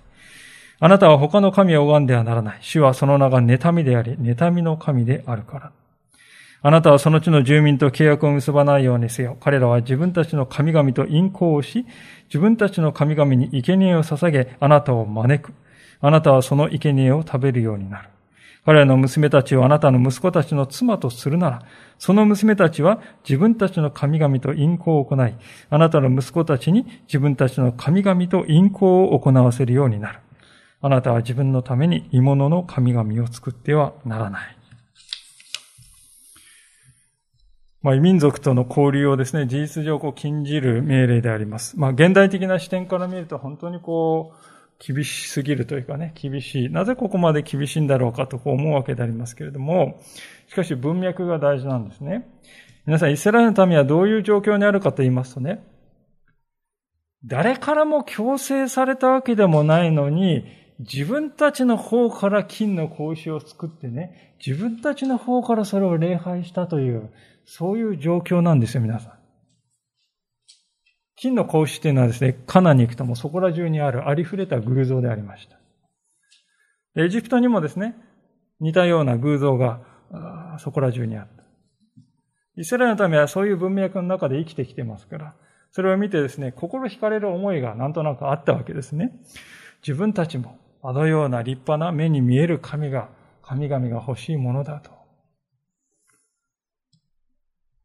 [0.80, 2.58] あなたは他の神を拝んではならない。
[2.62, 5.72] 主はその名が妬みであり、妬みの神であるから。
[6.62, 9.38] あなたはその地の住民と契約を結ばないようにせよ。
[9.42, 11.86] 彼らは自分たちの神々と陰行をし、
[12.26, 15.54] 自分たちの神々に生贄を捧げ、あなたを招く。
[16.00, 18.10] あなたはその生贄を食べるようになる。
[18.66, 21.64] 彼らの娘たちをあなたの息子たちの妻とするなら、
[22.00, 25.36] その娘たちは自分たちの神々と陰行を行い、
[25.70, 30.20] あなたの息子たちに自分たちの神々と陰行を行わせるようになる。
[30.82, 34.58] あなたは自分のために鋳物の神々を作ってはならない。
[37.82, 41.78] まあ、異民族との交流をですね、事実上こう禁じる命令であります。
[41.78, 44.53] まあ、現代的な視点から見ると本当にこう、
[44.86, 46.70] 厳しすぎるというかね、厳しい。
[46.70, 50.02] なぜここまで厳しいんだろうかとこう思うわけでありますけれども、
[50.48, 52.28] しかし文脈が大事なんですね。
[52.86, 55.64] 皆さん、イスラエルの民はどういう状況にあるかと言いますとね、
[57.24, 60.44] 誰からも強制されたわけでもないのに、
[60.80, 67.10] 自分たちの方から金の格子を作ってね、自分たちの方からそれを礼拝したという、
[67.46, 69.13] そういう状況なんですよ、皆さん。
[71.16, 75.60] 金の格子というのはですね、カナに行くともそこら中にあるありふれた偶像でありました。
[77.02, 77.96] エジプトにもですね、
[78.60, 79.82] 似たような偶像が
[80.60, 81.44] そこら中にあった。
[82.56, 85.36] イスラエルのためはそういう文脈の中で生きてきてますから、
[85.72, 89.12] それを見てですね、心惹かれる思いがなんとなくあったわけですね。
[89.82, 93.10] 自分たちもあのような立派な目に見える神が、
[93.42, 94.92] 神々が欲しいものだと。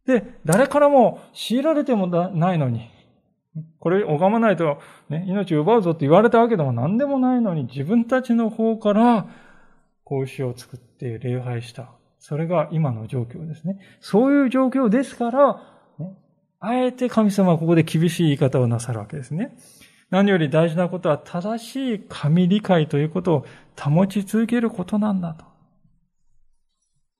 [0.07, 2.91] で、誰からも強いられてもないのに、
[3.79, 9.27] これ拝まないと、ね、命を奪うぞって言われたわけでも何でもないのに、自分たちの方から
[10.05, 11.91] 格子を作って礼拝した。
[12.19, 13.79] それが今の状況ですね。
[14.01, 15.63] そういう状況ですから、
[15.99, 16.17] ね、
[16.61, 19.57] あえて神様はここで厳しい言い方をなさるわけですね。
[20.11, 23.47] 何より大事なことは正しい神理解ということを
[23.79, 25.45] 保ち続けることなんだと。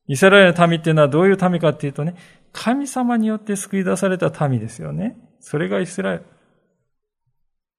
[0.07, 2.15] イスラエルの民っていうのはどういう民かっていうとね、
[2.53, 5.19] 神様によって救い出された民ですよね。
[5.41, 6.25] それがイスラエル。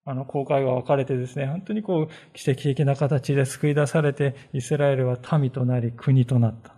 [0.06, 6.74] あの、公開が分かれてですね、本当にこう、奇跡的な形で救い出されて、イスラエルは民となり、国となった。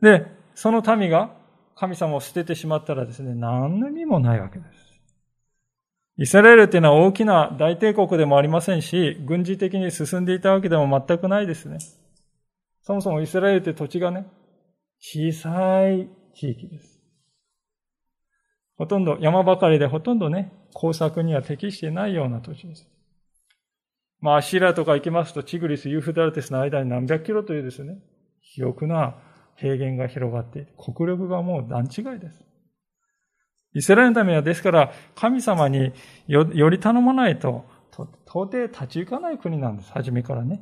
[0.00, 1.30] で、その民が
[1.76, 4.92] 神様を捨ててしまったらですね、何の意味もないわけです。
[6.18, 11.78] イスラエルっていうのは大きな大帝国でもありませんし、軍事的に進んでいたわけでも全くないですね。
[12.82, 14.26] そもそもイスラエルって土地がね、
[15.00, 16.91] 小さい地域です。
[18.82, 22.88] ほとんど山ばかりでほとんどね、工作には適してないような土地です。
[24.18, 27.98] まあ、アシラとか行きますと、チグリス、ユーフダルテスの間に何百キロというですね、
[28.56, 29.14] 肥沃な
[29.54, 32.44] 平原が広がっていて、国力がもう段違いです。
[33.72, 35.92] イスラエルのためにはですから、神様に
[36.26, 37.64] より頼まないと
[38.26, 40.60] 到底立ち行かない国なんです、初めからね。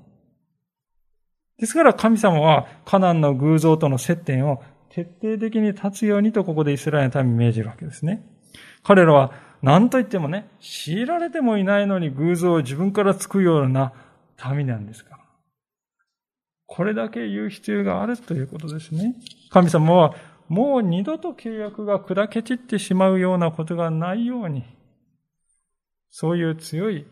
[1.57, 8.27] ですから神様はカナンの偶像との接点を徹底的に立つようにとここでイスラエルの民に命じるわけですね。
[8.83, 13.93] 彼らは何と言ってもね、強いられてもいないのに偶像を自分から作るような
[14.55, 15.21] 民なんですから。
[16.67, 19.15] これだけ言う必要があるということですね。
[19.51, 20.15] 神様は
[20.49, 24.65] もう二度と契約が砕け散ってしまうようなことがないように、
[26.11, 27.07] そういう強い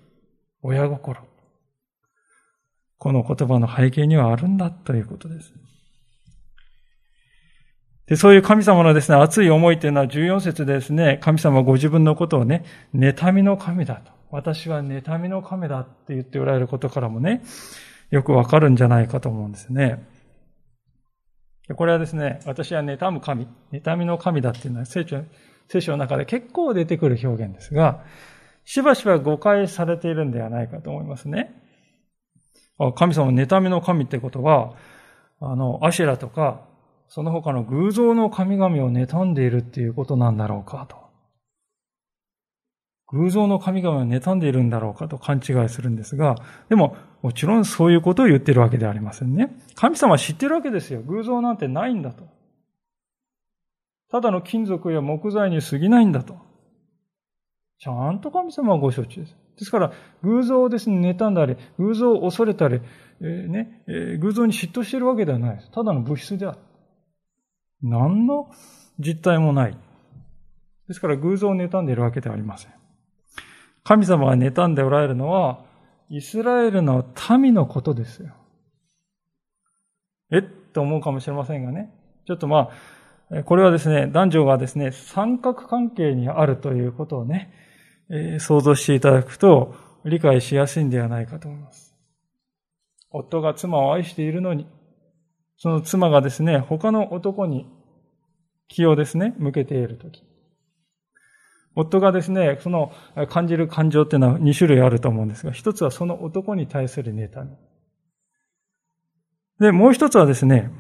[0.62, 1.20] 親心。
[2.98, 5.54] この言葉の背景にはあるんだということです。
[8.08, 14.12] で、そういう神様のですね、熱い思いというのは14節でですね、神様ご自分のことをね、妬みの神だと。
[14.30, 17.42] 私は妬みの神だって言っておられることからもね、
[18.10, 20.06] よくわかるんじゃないかと思うんですね。
[21.74, 25.22] これはですね、私は妬む神、妬みの神だっていうのは聖書
[25.68, 28.04] 聖書の中で結構出てくる表現ですが、
[28.64, 31.54] しばしば誤解されているんではないかと思いますね。
[32.96, 34.74] 神様妬みの神ってことは、
[35.40, 36.67] あの、アシェラとか、
[37.08, 40.96] その他の偶像の神々を妬んでいるっていうことなんだろうかと。
[43.10, 46.36] 偶像の神々を妬んでいるんだろうかと勘違いするんですが、
[46.68, 49.58] でも、もちろんそういうことを言ってるわけではありませんね。
[49.74, 51.00] 神様は知ってるわけですよ。
[51.00, 52.28] 偶像なんてないんだと。
[54.10, 56.36] ただの金属や木材に過ぎないんだと。
[57.78, 59.36] ちゃんと神様はご承知です。
[59.58, 59.92] ですから、
[60.22, 62.80] 偶像をですね、妬んだり、偶像を恐れたり、
[63.20, 65.70] えー、ね、えー、偶像に嫉妬しているわけではないです。
[65.70, 66.58] ただの物質である。
[67.82, 68.50] 何の
[68.98, 69.76] 実体もない。
[70.88, 72.72] ですから偶像を妬んでいるわけではありません。
[73.84, 75.64] 神様が妬んでおられるのは、
[76.10, 77.04] イスラエルの
[77.38, 78.32] 民のことですよ。
[80.30, 80.42] えっ？
[80.72, 81.92] と思うかもしれませんがね。
[82.26, 82.70] ちょっとま
[83.30, 87.52] あ、これはですね、男女がですね、三角関係にあるということをね、
[88.10, 91.94] えー、想像していただくと理解しやすいんではないかと思います。
[93.10, 94.66] 夫が妻を愛しているのに、
[95.58, 97.66] その妻がですね、他の男に
[98.68, 100.22] 気をですね、向けているとき。
[101.74, 102.92] 夫がですね、その
[103.28, 107.56] 感じる感情っていうのは2種類あると思うんですが、一つはその男に対する妬み。
[109.60, 110.70] で、もう一つはですね、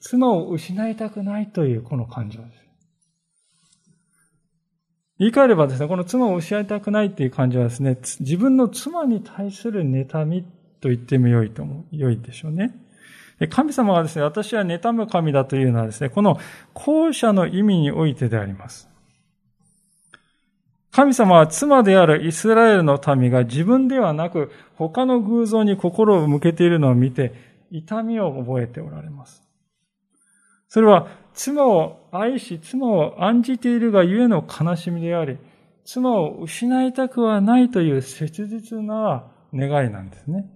[0.00, 2.64] 妻を失いたくないというこの感情です。
[5.18, 10.44] 言い換えればですね、この妻を失いたくないっていう感情はですね、自分の妻に対する妬み
[10.80, 12.74] と言っても良いと思う、良いでしょうね。
[13.46, 16.38] 神様がですね、私は妬む神だというのはですね、この
[16.74, 18.88] 後者の意味においてであります。
[20.90, 27.34] 神様は妻であるイスラエルの民が自分ではなく他の偶像に心を向けているのを見て
[27.70, 29.44] 痛みを覚えておられます。
[30.68, 35.38] それは妻を愛し妻を案じているがゆえの悲しみであり、
[35.84, 39.24] 妻を失いたくはないという切実な
[39.54, 40.50] 願いなんですね。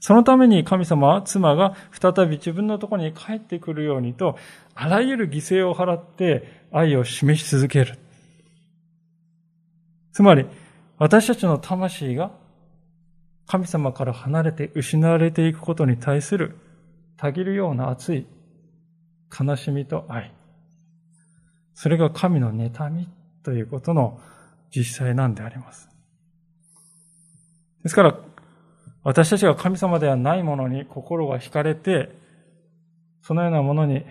[0.00, 4.36] そのために神様は妻が再び自分のところに帰ってくるようにと、
[4.74, 7.98] あらゆる犠牲を払って愛を示し続ける。
[10.12, 10.46] つまり、
[10.98, 12.30] 私たちの魂が
[13.46, 16.56] 神様から離れて失われていくことに対する
[17.16, 18.26] たぎるような熱い
[19.38, 20.32] 悲しみと愛。
[21.74, 23.08] それが神の妬み
[23.42, 24.20] ということの
[24.74, 25.88] 実際なんであります。
[27.82, 28.18] ですから、
[29.06, 32.08] 私たちが神様ではないものに心が惹かれて、
[33.22, 34.04] そのようなものに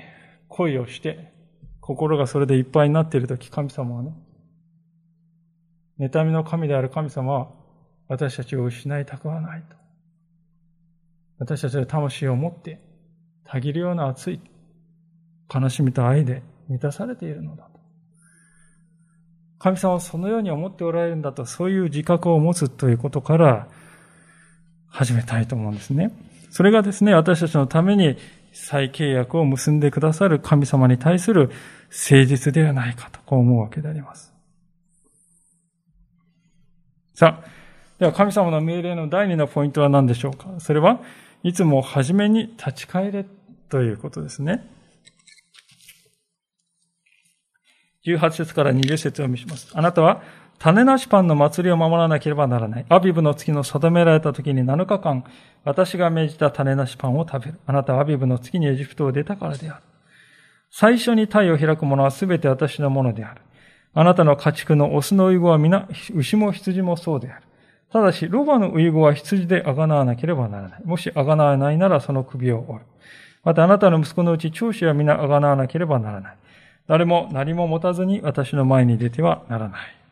[0.48, 1.34] 恋をして、
[1.82, 4.14] 心がそれでいっぱいになっているとき、神様はね、
[6.00, 7.52] 妬みの神である神様は、
[8.08, 9.76] 私たちを失いたくはないと。
[11.40, 12.80] 私たちの魂を持って、
[13.44, 14.40] たぎるような熱い
[15.54, 17.82] 悲しみと愛で満たされているのだと。
[19.60, 23.68] 神様はそのように思っておられるんだと、そういう自覚を持つということから、
[24.96, 26.12] 始めたいと思うんですね。
[26.52, 28.18] それがですね、私たちのために
[28.54, 31.52] 再契約を結んでくださる神様に対する
[31.90, 34.34] 誠実ではないかと、こう思うわけであります。
[37.14, 37.50] さあ、
[38.00, 40.48] では神様の命令の第二のポイントは何でしょうか？
[40.60, 41.02] それは、
[41.44, 43.26] いつも初めに立ち返れ
[43.68, 44.66] ということですね。
[48.06, 49.70] 18節から20節を見します。
[49.74, 50.22] あなたは
[50.60, 52.86] 種なしパンの祭りを守らなければならない。
[52.90, 55.24] アビブの月の定められた時に7日間、
[55.64, 57.60] 私が命じた種なしパンを食べる。
[57.66, 59.84] あなたはアビブの月にエジプトを出たからである。
[60.72, 63.42] 最初に体を開くものはすべて私のものである。
[63.94, 67.46] あなたの家畜のオスのウイゴは皆、牛も羊もそうである。
[67.92, 70.82] ただし、ロバのウイゴは羊であがなわなければならない。
[70.84, 72.86] もしあがなわないならその首を折る。
[73.44, 76.38] またあなたの息子のうち長子は皆あがなわなければならない。
[76.88, 80.05] 誰も何も持たずに私の前に出てはならない。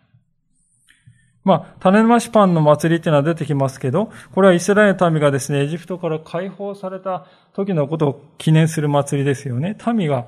[1.44, 9.78] まあ、種ましパンの祭りっていうのは出てきますけど、これはイスラエル民がですね、エジプトから解放された時のことを記念する祭りですよね。
[9.94, 10.26] 民が、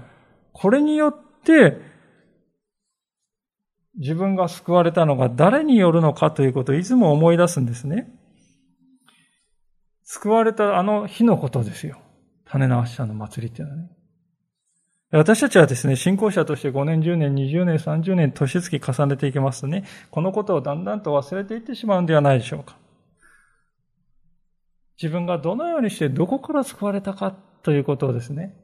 [0.51, 1.77] これによって、
[3.97, 8.11] 自分が救われたのが誰によるのかということをいつも思い出すんですね。
[10.03, 11.99] 救われたあの日のことですよ。
[12.45, 13.94] 種なし者の祭りっていうのはね。
[15.17, 22.77] 私たちはですね、信仰者として5年、10年、20年、30年、年月重ねていきますとね、このことをだんだんと忘れていってしまうんではないでしょうか。
[25.01, 28.55] 自分がどのようにしてどこから救われたかということをですね、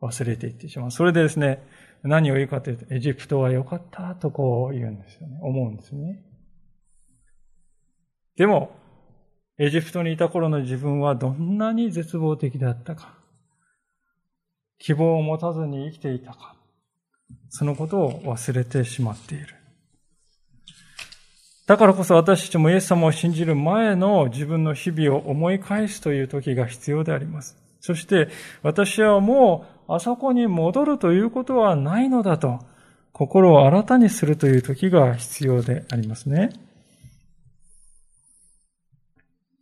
[0.00, 0.90] 忘れていってしまう。
[0.92, 1.66] それでですね、
[2.04, 5.38] 何を言うかというと、エジプトは良かったとこう言うんですよね。
[5.42, 6.22] 思うんですね。
[8.36, 8.70] でも、
[9.58, 13.17] エジプトにいた頃の自分はどんなに絶望的だったか。
[14.78, 16.54] 希望を持たずに生きていたか。
[17.50, 19.54] そのことを忘れてしまっている。
[21.66, 27.58] だからこそ私たちもイエス様を信じる前の自分の日々を思い返すという時が必要であります。
[27.80, 28.28] そして
[28.62, 32.60] 私はもうあそこに戻るということはないのだと
[33.12, 36.50] 心を新たにするという時が必要でありますね。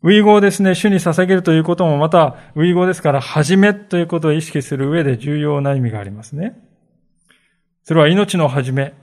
[0.06, 6.56] ウイ語をですね、主に捧げるということもまた、ウイ語ですから、はじめということを意識する上で重要な意味がありますね。
[7.82, 8.94] それは命の始め。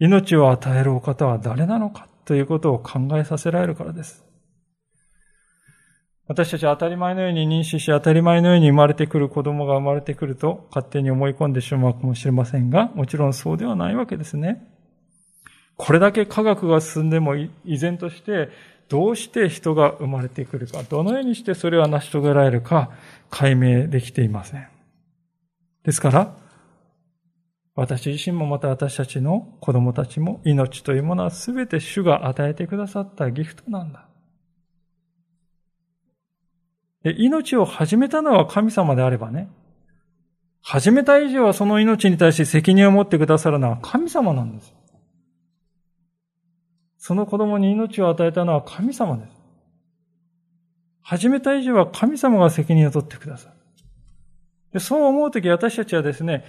[0.00, 4.24] 命を与えるお方は誰なのかということを考えさせられるからです。
[6.26, 14.66] 私たち当たり前のように認識し、当たり前のように生まれてくる子供が生まれてくると勝手に思い込んでしまうかもしれませんが、もちろんそうではないわけですね。
[15.76, 18.48] これだけ科学が進んでも依然として
[18.90, 22.90] どうして人が生まれてくるか、どのようにしてそれは成し遂げられるか、
[23.30, 24.66] 解明できていません。
[25.84, 26.36] ですから、
[27.76, 34.08] 私自身もまた私たちの子供たちも命というものは全て主が与えてくださったギフトなんだ。
[37.04, 39.48] で命を始めたのは神様であればね、
[40.62, 44.74] 始めた以上はその命に対して責任を持ってくださるのは神様なんです。
[47.00, 49.32] その子供に命を与えたのは神様です。
[51.00, 53.52] 始めた以上は神様が責任を取ってください。
[54.74, 56.44] でそう思うとき私たちはですね、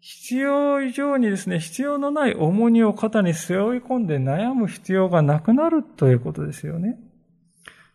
[0.00, 6.98] 必要以上にですね、必要のない重荷を肩に背負い込んで悩む必要がなくなるということですよね。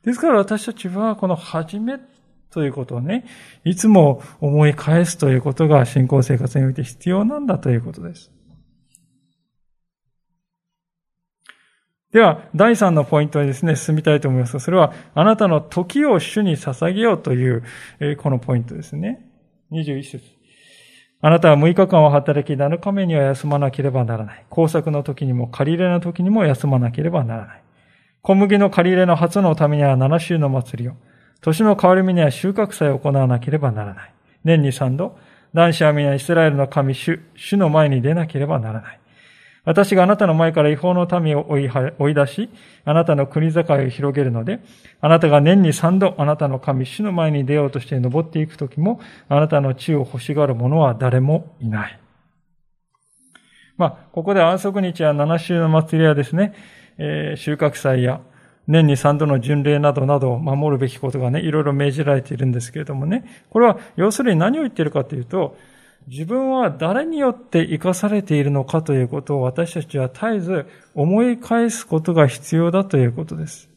[0.04, 2.00] ですから私たちはこの始め
[2.52, 3.26] ということをね、
[3.66, 8.32] いつも思い返すということが信仰生活において必要なんだということです。
[12.18, 17.62] では、第3のポイントにですね、進みたいと思います、それは、あなたの時を主に捧げようという、
[18.18, 19.24] このポイントですね。
[19.72, 20.26] 21節。
[21.22, 24.46] あなたは6日間を働き、7日目には休まなければならない。
[24.50, 27.62] 工作の時にも、借り入れの時にも休まなければならない。
[28.24, 30.94] 小麦の借り入れの初のためには7週の祭りを、
[31.42, 34.12] 年の変わり目には収穫祭を行わなければならない。
[34.44, 35.20] 年に3度、
[35.54, 39.00] 男子は皆イスラエルの神主、主の前に出なければならない。
[39.68, 42.50] 私があなたの前から違法の民を追い出し、
[42.86, 44.62] あなたの国境を広げるので、
[45.02, 52.00] あなたが年に三度あなたの神主の前に出ようとして登っていくときも、あなたの地を欲しがる者は誰もいない。
[53.76, 56.54] まあ、ここで安息日や七週の祭りはですね、
[56.98, 58.22] えー、収穫祭や
[58.68, 65.58] 年に三度の巡礼などなどを守るべきことがね、いろいろ命じられているんですけれどもね、これは要するに何を言っているかというと、
[66.08, 73.70] 自分は誰によって生かされているのかということを私たちは絶えず思い返すことが必要だということです。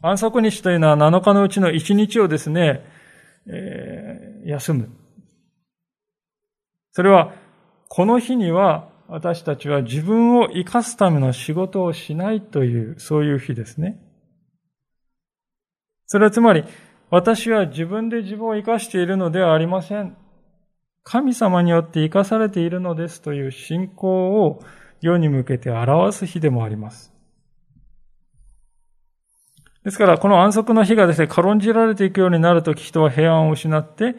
[0.00, 2.84] 安息日というのは7日のうちの1日をですね、
[3.48, 4.88] えー、休む。
[6.92, 7.34] それは、
[7.88, 14.00] この日には私たちは自分を生かすための仕事をしないという、そういう日ですね。
[16.06, 16.64] それはつまり、
[17.10, 20.16] 私は自分で自分を生かしているのではありません。
[21.04, 24.60] 神様によって生かされているのですという信仰を
[25.00, 27.12] 世に向けて表す日でもあります。
[29.84, 34.16] ですから、この安息の日がですね、軽んじられていくようになるとき人は平安を失って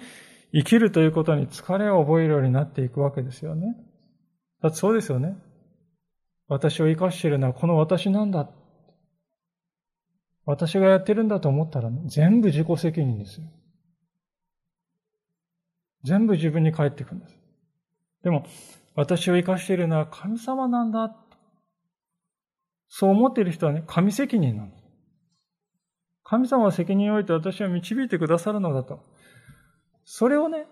[0.54, 3.76] 生きるということに疲れを覚えるようになっていくわけですよね。
[4.62, 5.36] だってそうですよね。
[6.48, 8.50] 私を生かしているのはこの私なんだ。
[10.48, 13.48] 私がやってるんだと思ったら、ね、全部自己責任ですよ。
[16.04, 17.38] 全部自分に返ってくるんです。
[18.24, 18.46] でも、
[18.96, 21.18] 私を生かしているのは神様なんだ。
[22.88, 24.84] そう思っている人はね、神責任なんです。
[26.24, 29.04] 神様は責任を置いて私を導いてくださるのだと。
[30.06, 30.66] それをね、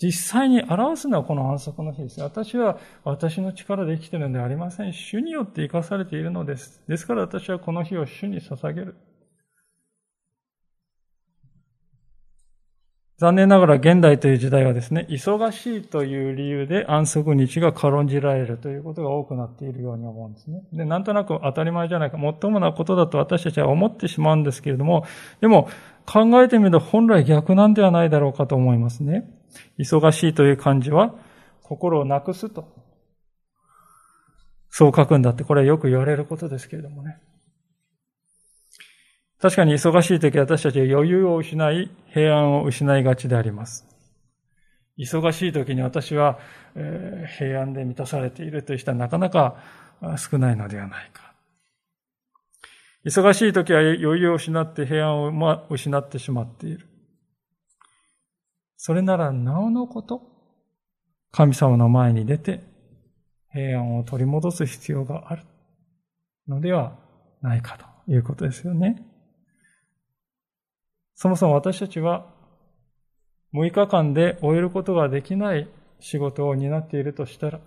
[0.00, 2.20] 実際に表すのはこの安息の日です。
[2.20, 4.92] 私は私の力で生きているのではありません。
[4.92, 6.82] 主によって生かされているのです。
[6.86, 8.94] ですから私はこの日を主に捧げる。
[13.18, 20.62] 残念ながら現代という時代はですね、忙しいという理由で安息日が軽んじられるということが多くなっているように思うんですね。
[20.72, 25.04] で、なんとなく当たり前じゃないか、もっともなことだと私たちは思ってしまうんですけれども、
[25.40, 25.68] でも
[26.06, 29.28] 考えてみると本来逆なんではないだろうかと思いますね。
[29.78, 31.14] 忙しいという漢字は
[31.62, 32.68] 心をなくすと。
[34.70, 37.18] そう書くんだって、これはよく言われることですけれどもね。
[39.40, 43.86] 確かに忙しい時私たちは余裕を失い、平安を失いがちであります。
[44.98, 46.38] 忙しい時に私は、
[46.74, 49.56] えー、平安で満たされているという人はなかなか
[50.16, 51.32] 少ないのではないか。
[53.04, 56.86] 忙しい時は余裕を失って平安をま失ってしまっている。
[58.78, 60.22] それならなおのこと、
[61.32, 62.62] 神様の前に出て
[63.50, 65.42] 平安を取り戻す必要がある
[66.46, 66.96] のでは
[67.42, 67.76] ないか
[68.06, 69.04] ということですよね。
[71.16, 72.32] そもそも私たちは
[73.52, 75.68] 6日間で終えることができない
[75.98, 77.60] 仕事を担っているとしたら、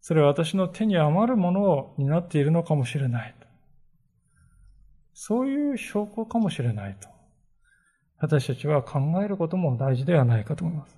[0.00, 3.34] それは私の手に余るものを担っているのかもしれない。
[5.12, 7.13] そういう証拠かもしれないと。
[8.18, 10.96] 私たちは考えることも大事ではないかと思います。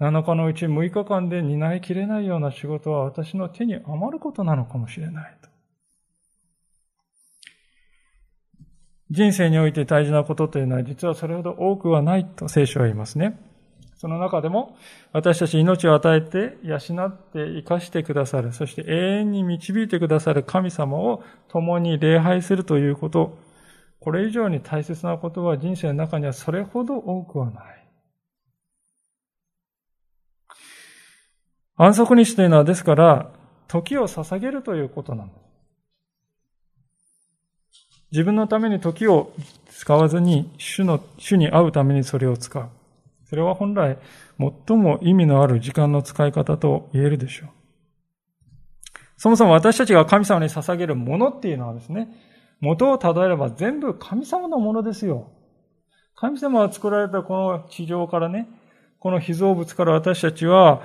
[0.00, 5.48] 7日のうち6日間で担いきれないような仕事は私の手に余ることなのかもしれないと。
[9.10, 13.38] 人生において大事なことというのは実はそれほど多くはないと聖書は言いますね。
[13.98, 14.76] その中でも
[15.12, 23.38] 私たち命を与えて養って生かしてくださる、そして永遠に導いてくださる神様を共に礼拝するということ、
[24.02, 27.88] これ以上に大切なことは人生の中にはそれほど多くはない。
[31.76, 33.30] 安息日というのはですから、
[33.68, 35.42] 時を捧げるということなんです。
[38.10, 39.32] 自分のために時を
[39.70, 42.68] 使わずに主の、主に会うためにそれを使う。
[43.24, 43.96] それは本来
[44.66, 47.48] 最も意味のある時間の使い方と言えるでしょう。
[49.16, 52.08] そもそも私たちが神様に捧げるものっていうのはですね、
[52.62, 55.32] 元をたどれば全部神様のものですよ。
[56.14, 58.48] 神様が作られたこの地上からね、
[59.00, 60.80] この被造物から私たちは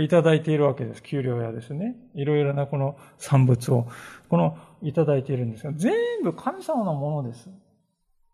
[0.00, 1.02] いただいているわけです。
[1.02, 1.96] 給料やですね。
[2.14, 3.86] いろいろなこの産物を。
[4.28, 7.48] このいただいているんですが、全部神様のものです。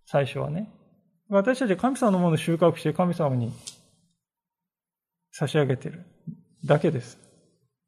[0.04, 0.68] 最初はね。
[1.28, 3.52] 私たち神様のものを収穫して神様に
[5.30, 6.04] 差し上げている
[6.64, 7.16] だけです。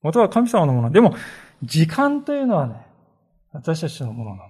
[0.02, 0.90] 元は神様のもの。
[0.92, 1.16] でも、
[1.64, 2.86] 時間というのはね、
[3.52, 4.49] 私たちのものなんで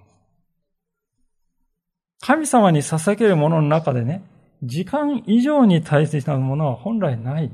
[2.21, 4.23] 神様に捧げるものの中でね、
[4.63, 7.51] 時間以上に大切なものは本来ない。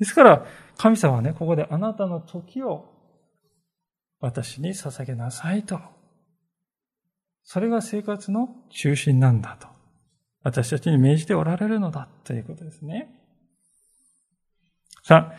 [0.00, 0.46] ですから、
[0.76, 2.92] 神様はね、ここであなたの時を
[4.20, 5.78] 私に捧げなさいと。
[7.44, 9.68] それが生活の中心なんだと。
[10.42, 13.08] 私たちに命じておられるのだということですね。
[15.04, 15.34] さあ、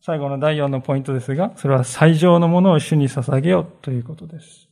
[0.00, 4.68] 最後の第4のポイントですが、それは最上のものを主に捧げようということです。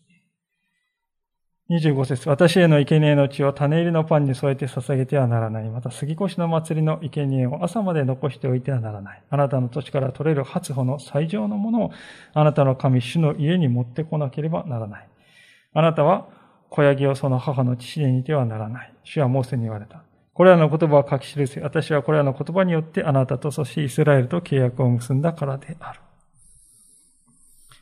[1.70, 5.70] 25節私への生贄の血を種入りのパンに添えて捧げてはならない。
[5.70, 9.22] また杉越の祭りの生贄を朝まで残しておいてはならない。
[9.30, 11.90] あなたの土地から取れる初穂の最上のものを
[12.34, 15.08] あなたの神主の家に持ってこなければならない。
[15.72, 16.28] あなたは
[16.68, 18.92] 小ヤギをその母の父に似てはならない。
[19.04, 20.02] 主はモーセに言われた。
[20.34, 21.60] これらの言葉を書き記せ。
[21.60, 26.00] 私はこれらの言葉によってあなたとそしてイスラエルと契約を結んだからである。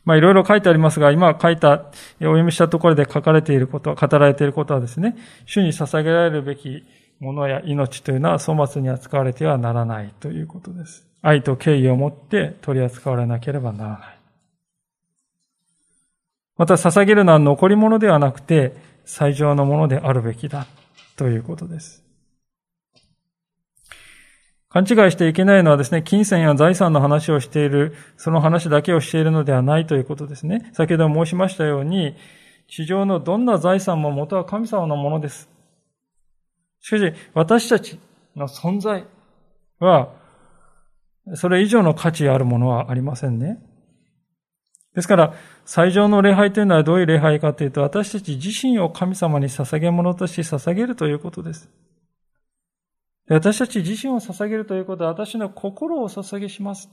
[0.03, 1.85] まあいろいろ書いてありますが、今書いた、
[2.21, 6.83] お読みしたところで書かれていること、語られていることはですね、主に捧げられるべき
[7.19, 11.07] ものや命というのは粗末に扱われてはならないということです。
[11.21, 14.17] 愛と敬意を持って取り扱われなければならない。
[16.57, 18.73] また捧げるのは残り物ではなくて、
[19.05, 20.67] 最上のものであるべきだ
[21.15, 22.00] ということです。
[24.73, 30.71] 勘違いしていけないのはですね、金銭や財産の話をしている、その話だけをしているのではないということですね。
[30.73, 32.15] 先ほど申しましたように、
[32.69, 35.49] 地上のどんな財産も元は神様のものです。
[36.79, 37.99] しかし、私たち
[38.35, 39.05] の存在
[39.79, 40.13] は、
[41.33, 43.59] それ以上の価値あるものはありませんね。
[44.95, 45.33] ですから、
[45.65, 51.69] 最上の礼拝というのはどういう礼拝かというと、私たち自身を神様に捧げ物として捧げるということです。
[53.33, 56.89] 私たち自身を捧げるということは、私の心を捧げします。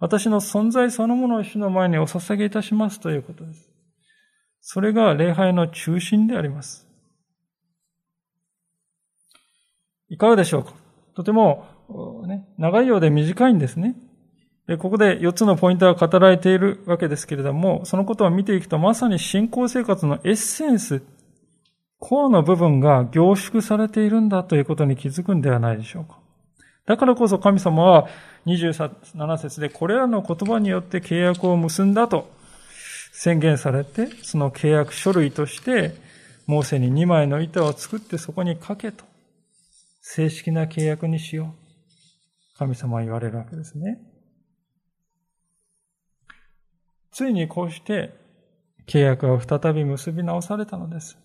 [0.00, 3.70] 私の存在そのものを主の前にお捧げいたしますということです。
[4.60, 6.88] それが礼拝の中心であります。
[10.08, 10.72] いかがでしょうか？
[11.14, 11.66] とても、
[12.26, 13.96] ね、長いようで短いんですね。
[14.66, 21.02] で、ここで4つのポイントが語られているわけですけれども、そのことを見ていくと、まさに信仰生活のエッセンス、
[22.06, 26.18] コアの部分が凝縮されているんだということに気づくんではないでしょうか。
[26.84, 28.08] だからこそ神様は
[28.44, 32.30] 27節でこれらの言葉によって契約を結んだと
[33.14, 35.94] 宣言されて、その契約書類として、
[36.46, 39.06] モーセに2枚の板を作ってそこに書けと、
[40.02, 41.54] 正式な契約にしよ
[42.54, 42.58] う。
[42.58, 43.98] 神様は言われるわけですね。
[47.12, 48.12] ついにこうして
[48.86, 51.16] 契約は再び結び直されたのです。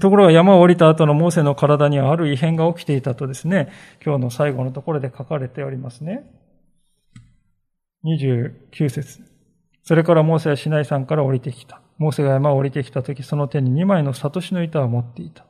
[0.00, 3.72] ところが山を降りた後のモーセの体にはある異変が起きていたとですね、
[4.04, 6.30] 今日の最後のところで書かれておりますね。
[8.04, 9.20] 29節
[9.82, 11.80] それからモーセはシナイ山から降りてきた。
[11.96, 15.46] モーセが山を降りてきた時、その手に2枚のサトシの板を持っていた。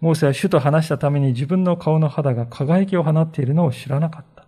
[0.00, 4.46] モーセは主と話したために自分の顔の肌が輝きを放っているのを知らなかった。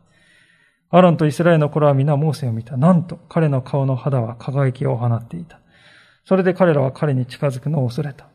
[0.89, 2.79] アロンとイスラエルの頃は皆モーセを見た。
[2.79, 5.61] なんと彼の顔の肌は輝きを放っていた。
[6.25, 8.29] それで彼らは彼に近づくのを恐れた。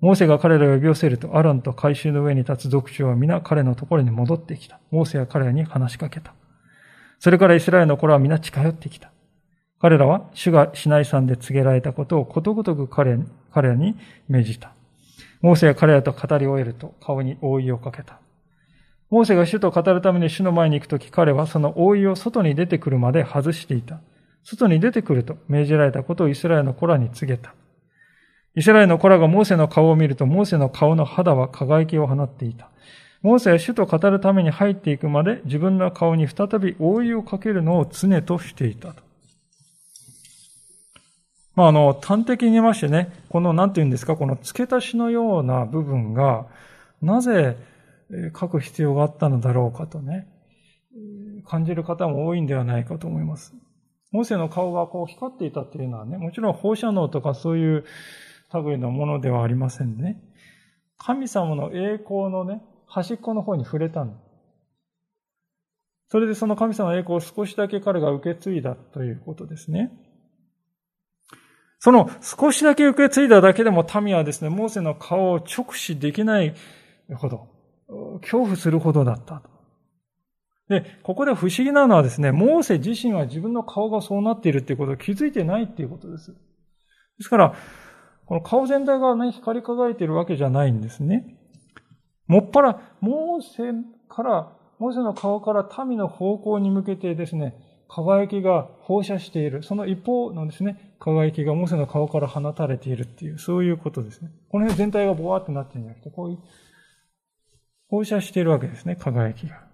[0.00, 4.80] モーセが彼らを呼び寄せると、アロンと回収の上に立つ族長は皆彼のところに戻ってきた。
[4.90, 6.32] モーセは彼らに話しかけた。
[7.18, 9.10] それからイスラエルの頃は皆近寄ってきた。
[9.78, 13.18] 彼らは主がシナイ山で告げられたことをことごとく彼
[13.52, 13.94] らに
[14.28, 14.72] 命じた。
[15.42, 18.18] モーセが彼らと語り終えると顔に覆いをかけた。
[19.10, 24.00] モーセが主と語るために主の前に行くとき彼はその覆いを外に出てくるまで外していた。
[24.44, 27.54] 外に出てくると命じられたことをイスラエルの子らに告げた。
[28.56, 32.68] イスラエルの子らがモーセの顔を見ると、モーセの顔の肌は輝きを放っていた。
[33.22, 38.94] モーセは主と語るために入っていくまで自分の顔に再び覆いをかけるのを常としていた。
[41.54, 46.46] まあ、あの、端的に言いましてね、この、なんて言うんですか、この付け足しのような部分が、
[47.02, 47.56] なぜ
[48.38, 50.26] 書く必要があったのだろうかとね、
[51.46, 53.54] 感じる方も多いんではないかと思います。
[54.12, 57.84] モーセの顔がこう光っていたっていうのはね、もちろん放射能とかそういう
[58.58, 60.20] 類のものではありませんね。
[60.98, 64.20] 神様の栄光のね、端っこの方に触れたの。
[66.08, 69.92] それでその神様の栄光を少しだけ彼が受け継いだということですね。
[71.78, 76.54] その少しだけ受け継いだだけでも民はですね、モーセの顔を直視できない
[77.14, 77.48] ほど、
[78.20, 79.42] 恐怖するほどだった
[80.70, 86.30] で、ここで不思議なのはですね、モーセ自身は自分の顔がそうなっているっていうことを気づいてないっていうことです。
[86.30, 86.36] で
[87.22, 87.54] すから、
[88.30, 91.36] この顔全体がね、光り輝いているわけじゃないんですね。
[92.28, 93.72] もっぱら、モーセ
[94.08, 97.56] から、モーセの顔から民の方向に向けてですね、
[97.88, 99.64] 輝きが放射している。
[99.64, 104.30] その一方のですね、輝きがモーセの顔から放たれているっていう、そういうことですね。
[104.48, 106.38] この辺全体がボワーってなってるんじゃなくて、こういう、
[107.88, 109.70] 放射しているわけですね、輝きが。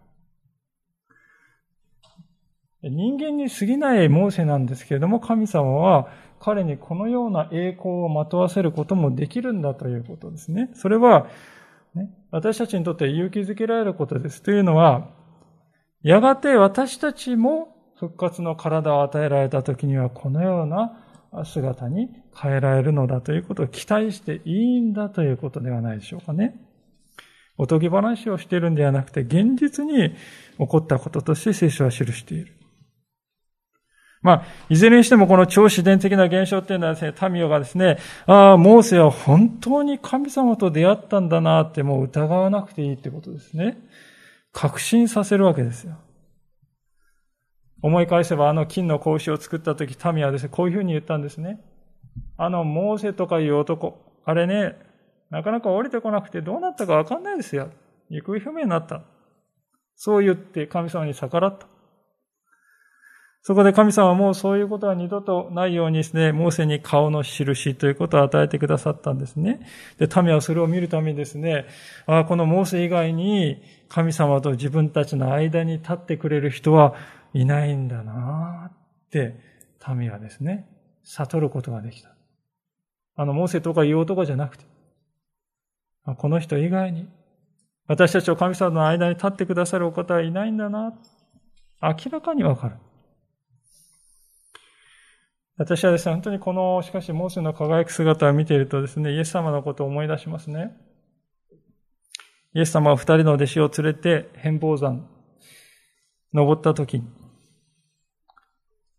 [2.82, 6.08] 人間に過ぎないモーセなんですけれども、神様は
[6.40, 10.70] 彼にこのような栄光をまとわせることもできるんだということですね。
[10.74, 11.28] それは、
[11.94, 14.42] ね、私たちにとって勇気づけられることです。
[14.42, 15.08] というのは、
[16.02, 17.68] やがて私たちも
[17.98, 21.02] 復活の体を与えられた時にはこのような
[21.44, 26.62] 姿に変えられるのだということを期待していいんだということではないでしょうかね。
[27.58, 30.10] おとぎ話をしているんではなくて現実に
[30.58, 32.52] 起こったこととして聖書は記している。
[34.26, 43.78] まあ、いずれにしてもこの超自然的な現象っていうのはですね、タミオがですね、ああ、モーセは本当に神様と出会ったんだなってもう疑わなくていいってことですね。
[44.52, 45.94] 確信させるわけですよ。
[47.82, 51.60] 思い返せばあの金の格子を作った時、タミはですね、こういうふうに言ったんですね。
[52.36, 54.76] あの、モーセとかいう男、あれね、
[55.30, 57.70] なかなか降りてこなくてどうなったかわかんないですよ。
[58.10, 59.02] 行方不明になった。
[59.94, 61.68] そう言って神様に逆らった。
[63.46, 69.60] そこで神様はもうそういうことは二度とないようにですね、モーセに顔の印ということを与えてくださったんですね。
[69.98, 71.66] で、民はそれを見るためにですね、
[72.08, 76.96] あ、このモーセ以外に神様と自分たちの間に立ってくれる人は
[77.34, 79.38] いないんだなって、
[79.94, 80.68] 民はですね、
[81.04, 82.10] 悟ることができた。
[83.14, 84.64] あの、モーセとかいう男じゃなくて、
[86.04, 87.08] この人以外に、
[87.86, 90.94] 私たちを神様の間に立ってくださるお方はいないんだな、
[91.80, 92.74] 明らかにわかる。
[95.58, 100.76] 私はですね、本当にこの、しかし、モーセの輝く姿を見ているとですね、イエス様のことを思い出しますね。
[102.54, 105.08] イエス様は二人の弟子を連れて、変貌山、
[106.34, 107.06] 登った時に、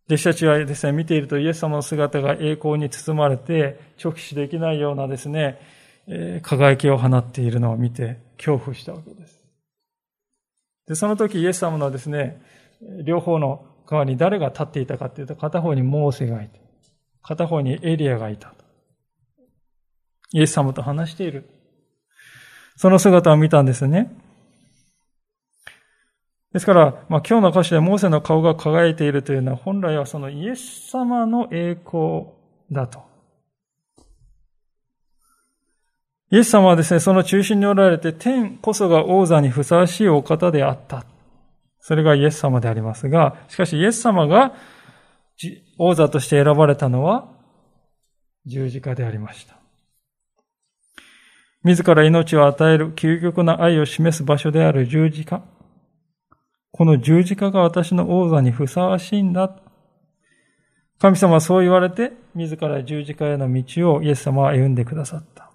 [0.08, 5.60] 弟子たちはですね、見ているとイエス様の姿が栄光に包まれて、直視できないようなですね、
[6.08, 9.41] え輝きを放っているのを見て恐怖したわけです。
[10.88, 12.41] で、その時イエス様のですね、
[13.03, 16.62] 両方の側に誰が立っていたかというと、片方にモーセがいて、
[17.24, 18.54] 片方にエリアがいた。
[20.34, 21.50] イエス様と話している。
[22.76, 24.16] その姿を見たんですね。
[26.54, 32.28] ですから、まあ、今日の歌詞でモーセの顔が輝いているというのは、本来はそのイエス様の栄光
[32.72, 33.04] だと。
[36.30, 41.06] イエス様はですね、その中心におられて、天こそが王座にふさわしいお方であった。
[41.88, 44.54] それがイエス様でありますが、しかしイエス様が
[45.78, 47.30] 王座として選ばれたのは
[48.46, 49.56] 十字架でありました。
[51.64, 55.44] 自ら命を与える究極な愛を示す場所である十字架。
[56.72, 59.56] この十字架が私の王座にふさわしいんだ。
[61.00, 65.52] 神様はそう言われて、自ら十字架への道をイエス様は歩んでくださった。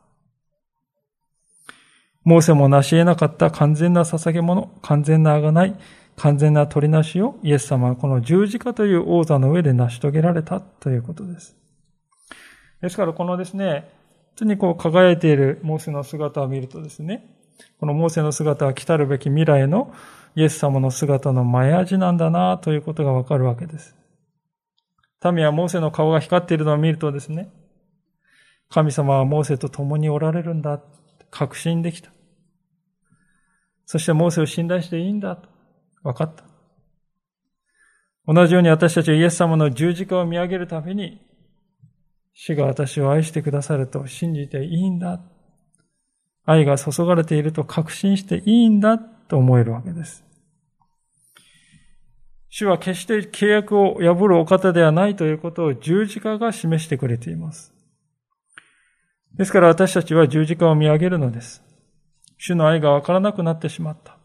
[2.24, 5.74] モーセも成し得なかった完全な捧げ物、完全な贖い、
[6.22, 11.56] 完全な取りなしをイエス様はこの十字架という王座の上で成し遂げられたということです。
[12.80, 13.90] ですからこのですね、
[14.36, 17.26] 本当にこう輝いているモーセの姿を見るとですね、
[17.80, 19.92] このモーセの姿は来たるべき未来の
[20.36, 23.96] イエス様の姿の前味なんだなということがわかるわけです。
[25.24, 27.50] 民はモーセの顔が光っているのを見るとですね、
[28.70, 30.80] 神様はモーセと共におられるんだ、
[31.32, 32.12] 確信できた。
[33.86, 35.51] そしてモーセを信頼していいんだと
[36.03, 36.44] 分かった。
[38.26, 41.20] 同じように私たちはイエス様の十字架を見上げるために、
[42.34, 45.20] 主が私を愛してくださると信じていいんだ。
[46.44, 50.24] 愛が注がれていると確信していいんだと思えるわけです。
[52.48, 57.72] 主は決して契約を破るお方ではないということを十字架が示してくれています。
[59.34, 61.62] ですから私たちは十字架を見上げるのです。
[62.36, 64.18] 主の愛がわからなくなってしまった。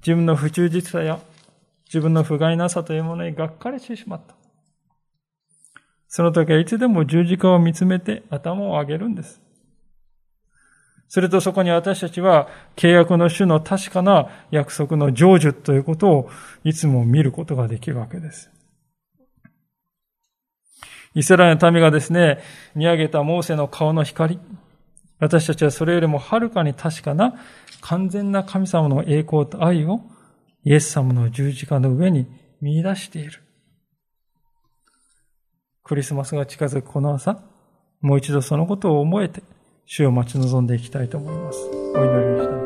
[0.00, 1.20] 自分の不忠実さや
[1.86, 4.34] 自分の不甲斐なさというものにがっかりしてしまった。
[6.08, 9.40] その時はいつでも十字架を見つめて頭を上げるんです。
[11.08, 16.30] するとそこに私たちは契約の主の確かな約束の成就ということを
[16.62, 18.50] いつも見ることができるわけです。
[21.14, 22.38] イスラエルの民がですね、
[22.76, 24.38] 見上げたモーセの顔の光、
[25.20, 27.34] 私たちはそれよりもはるかに確かな
[27.82, 30.00] 完全な神様の栄光と愛を
[30.64, 32.26] イエス様の十字架の上に
[32.60, 33.42] 見出している。
[35.82, 37.42] クリスマスが近づくこの朝、
[38.00, 39.42] もう一度そのことを思えて、
[39.86, 41.58] 主を待ち望んでいきたいと思います。
[41.94, 42.59] お祈りをした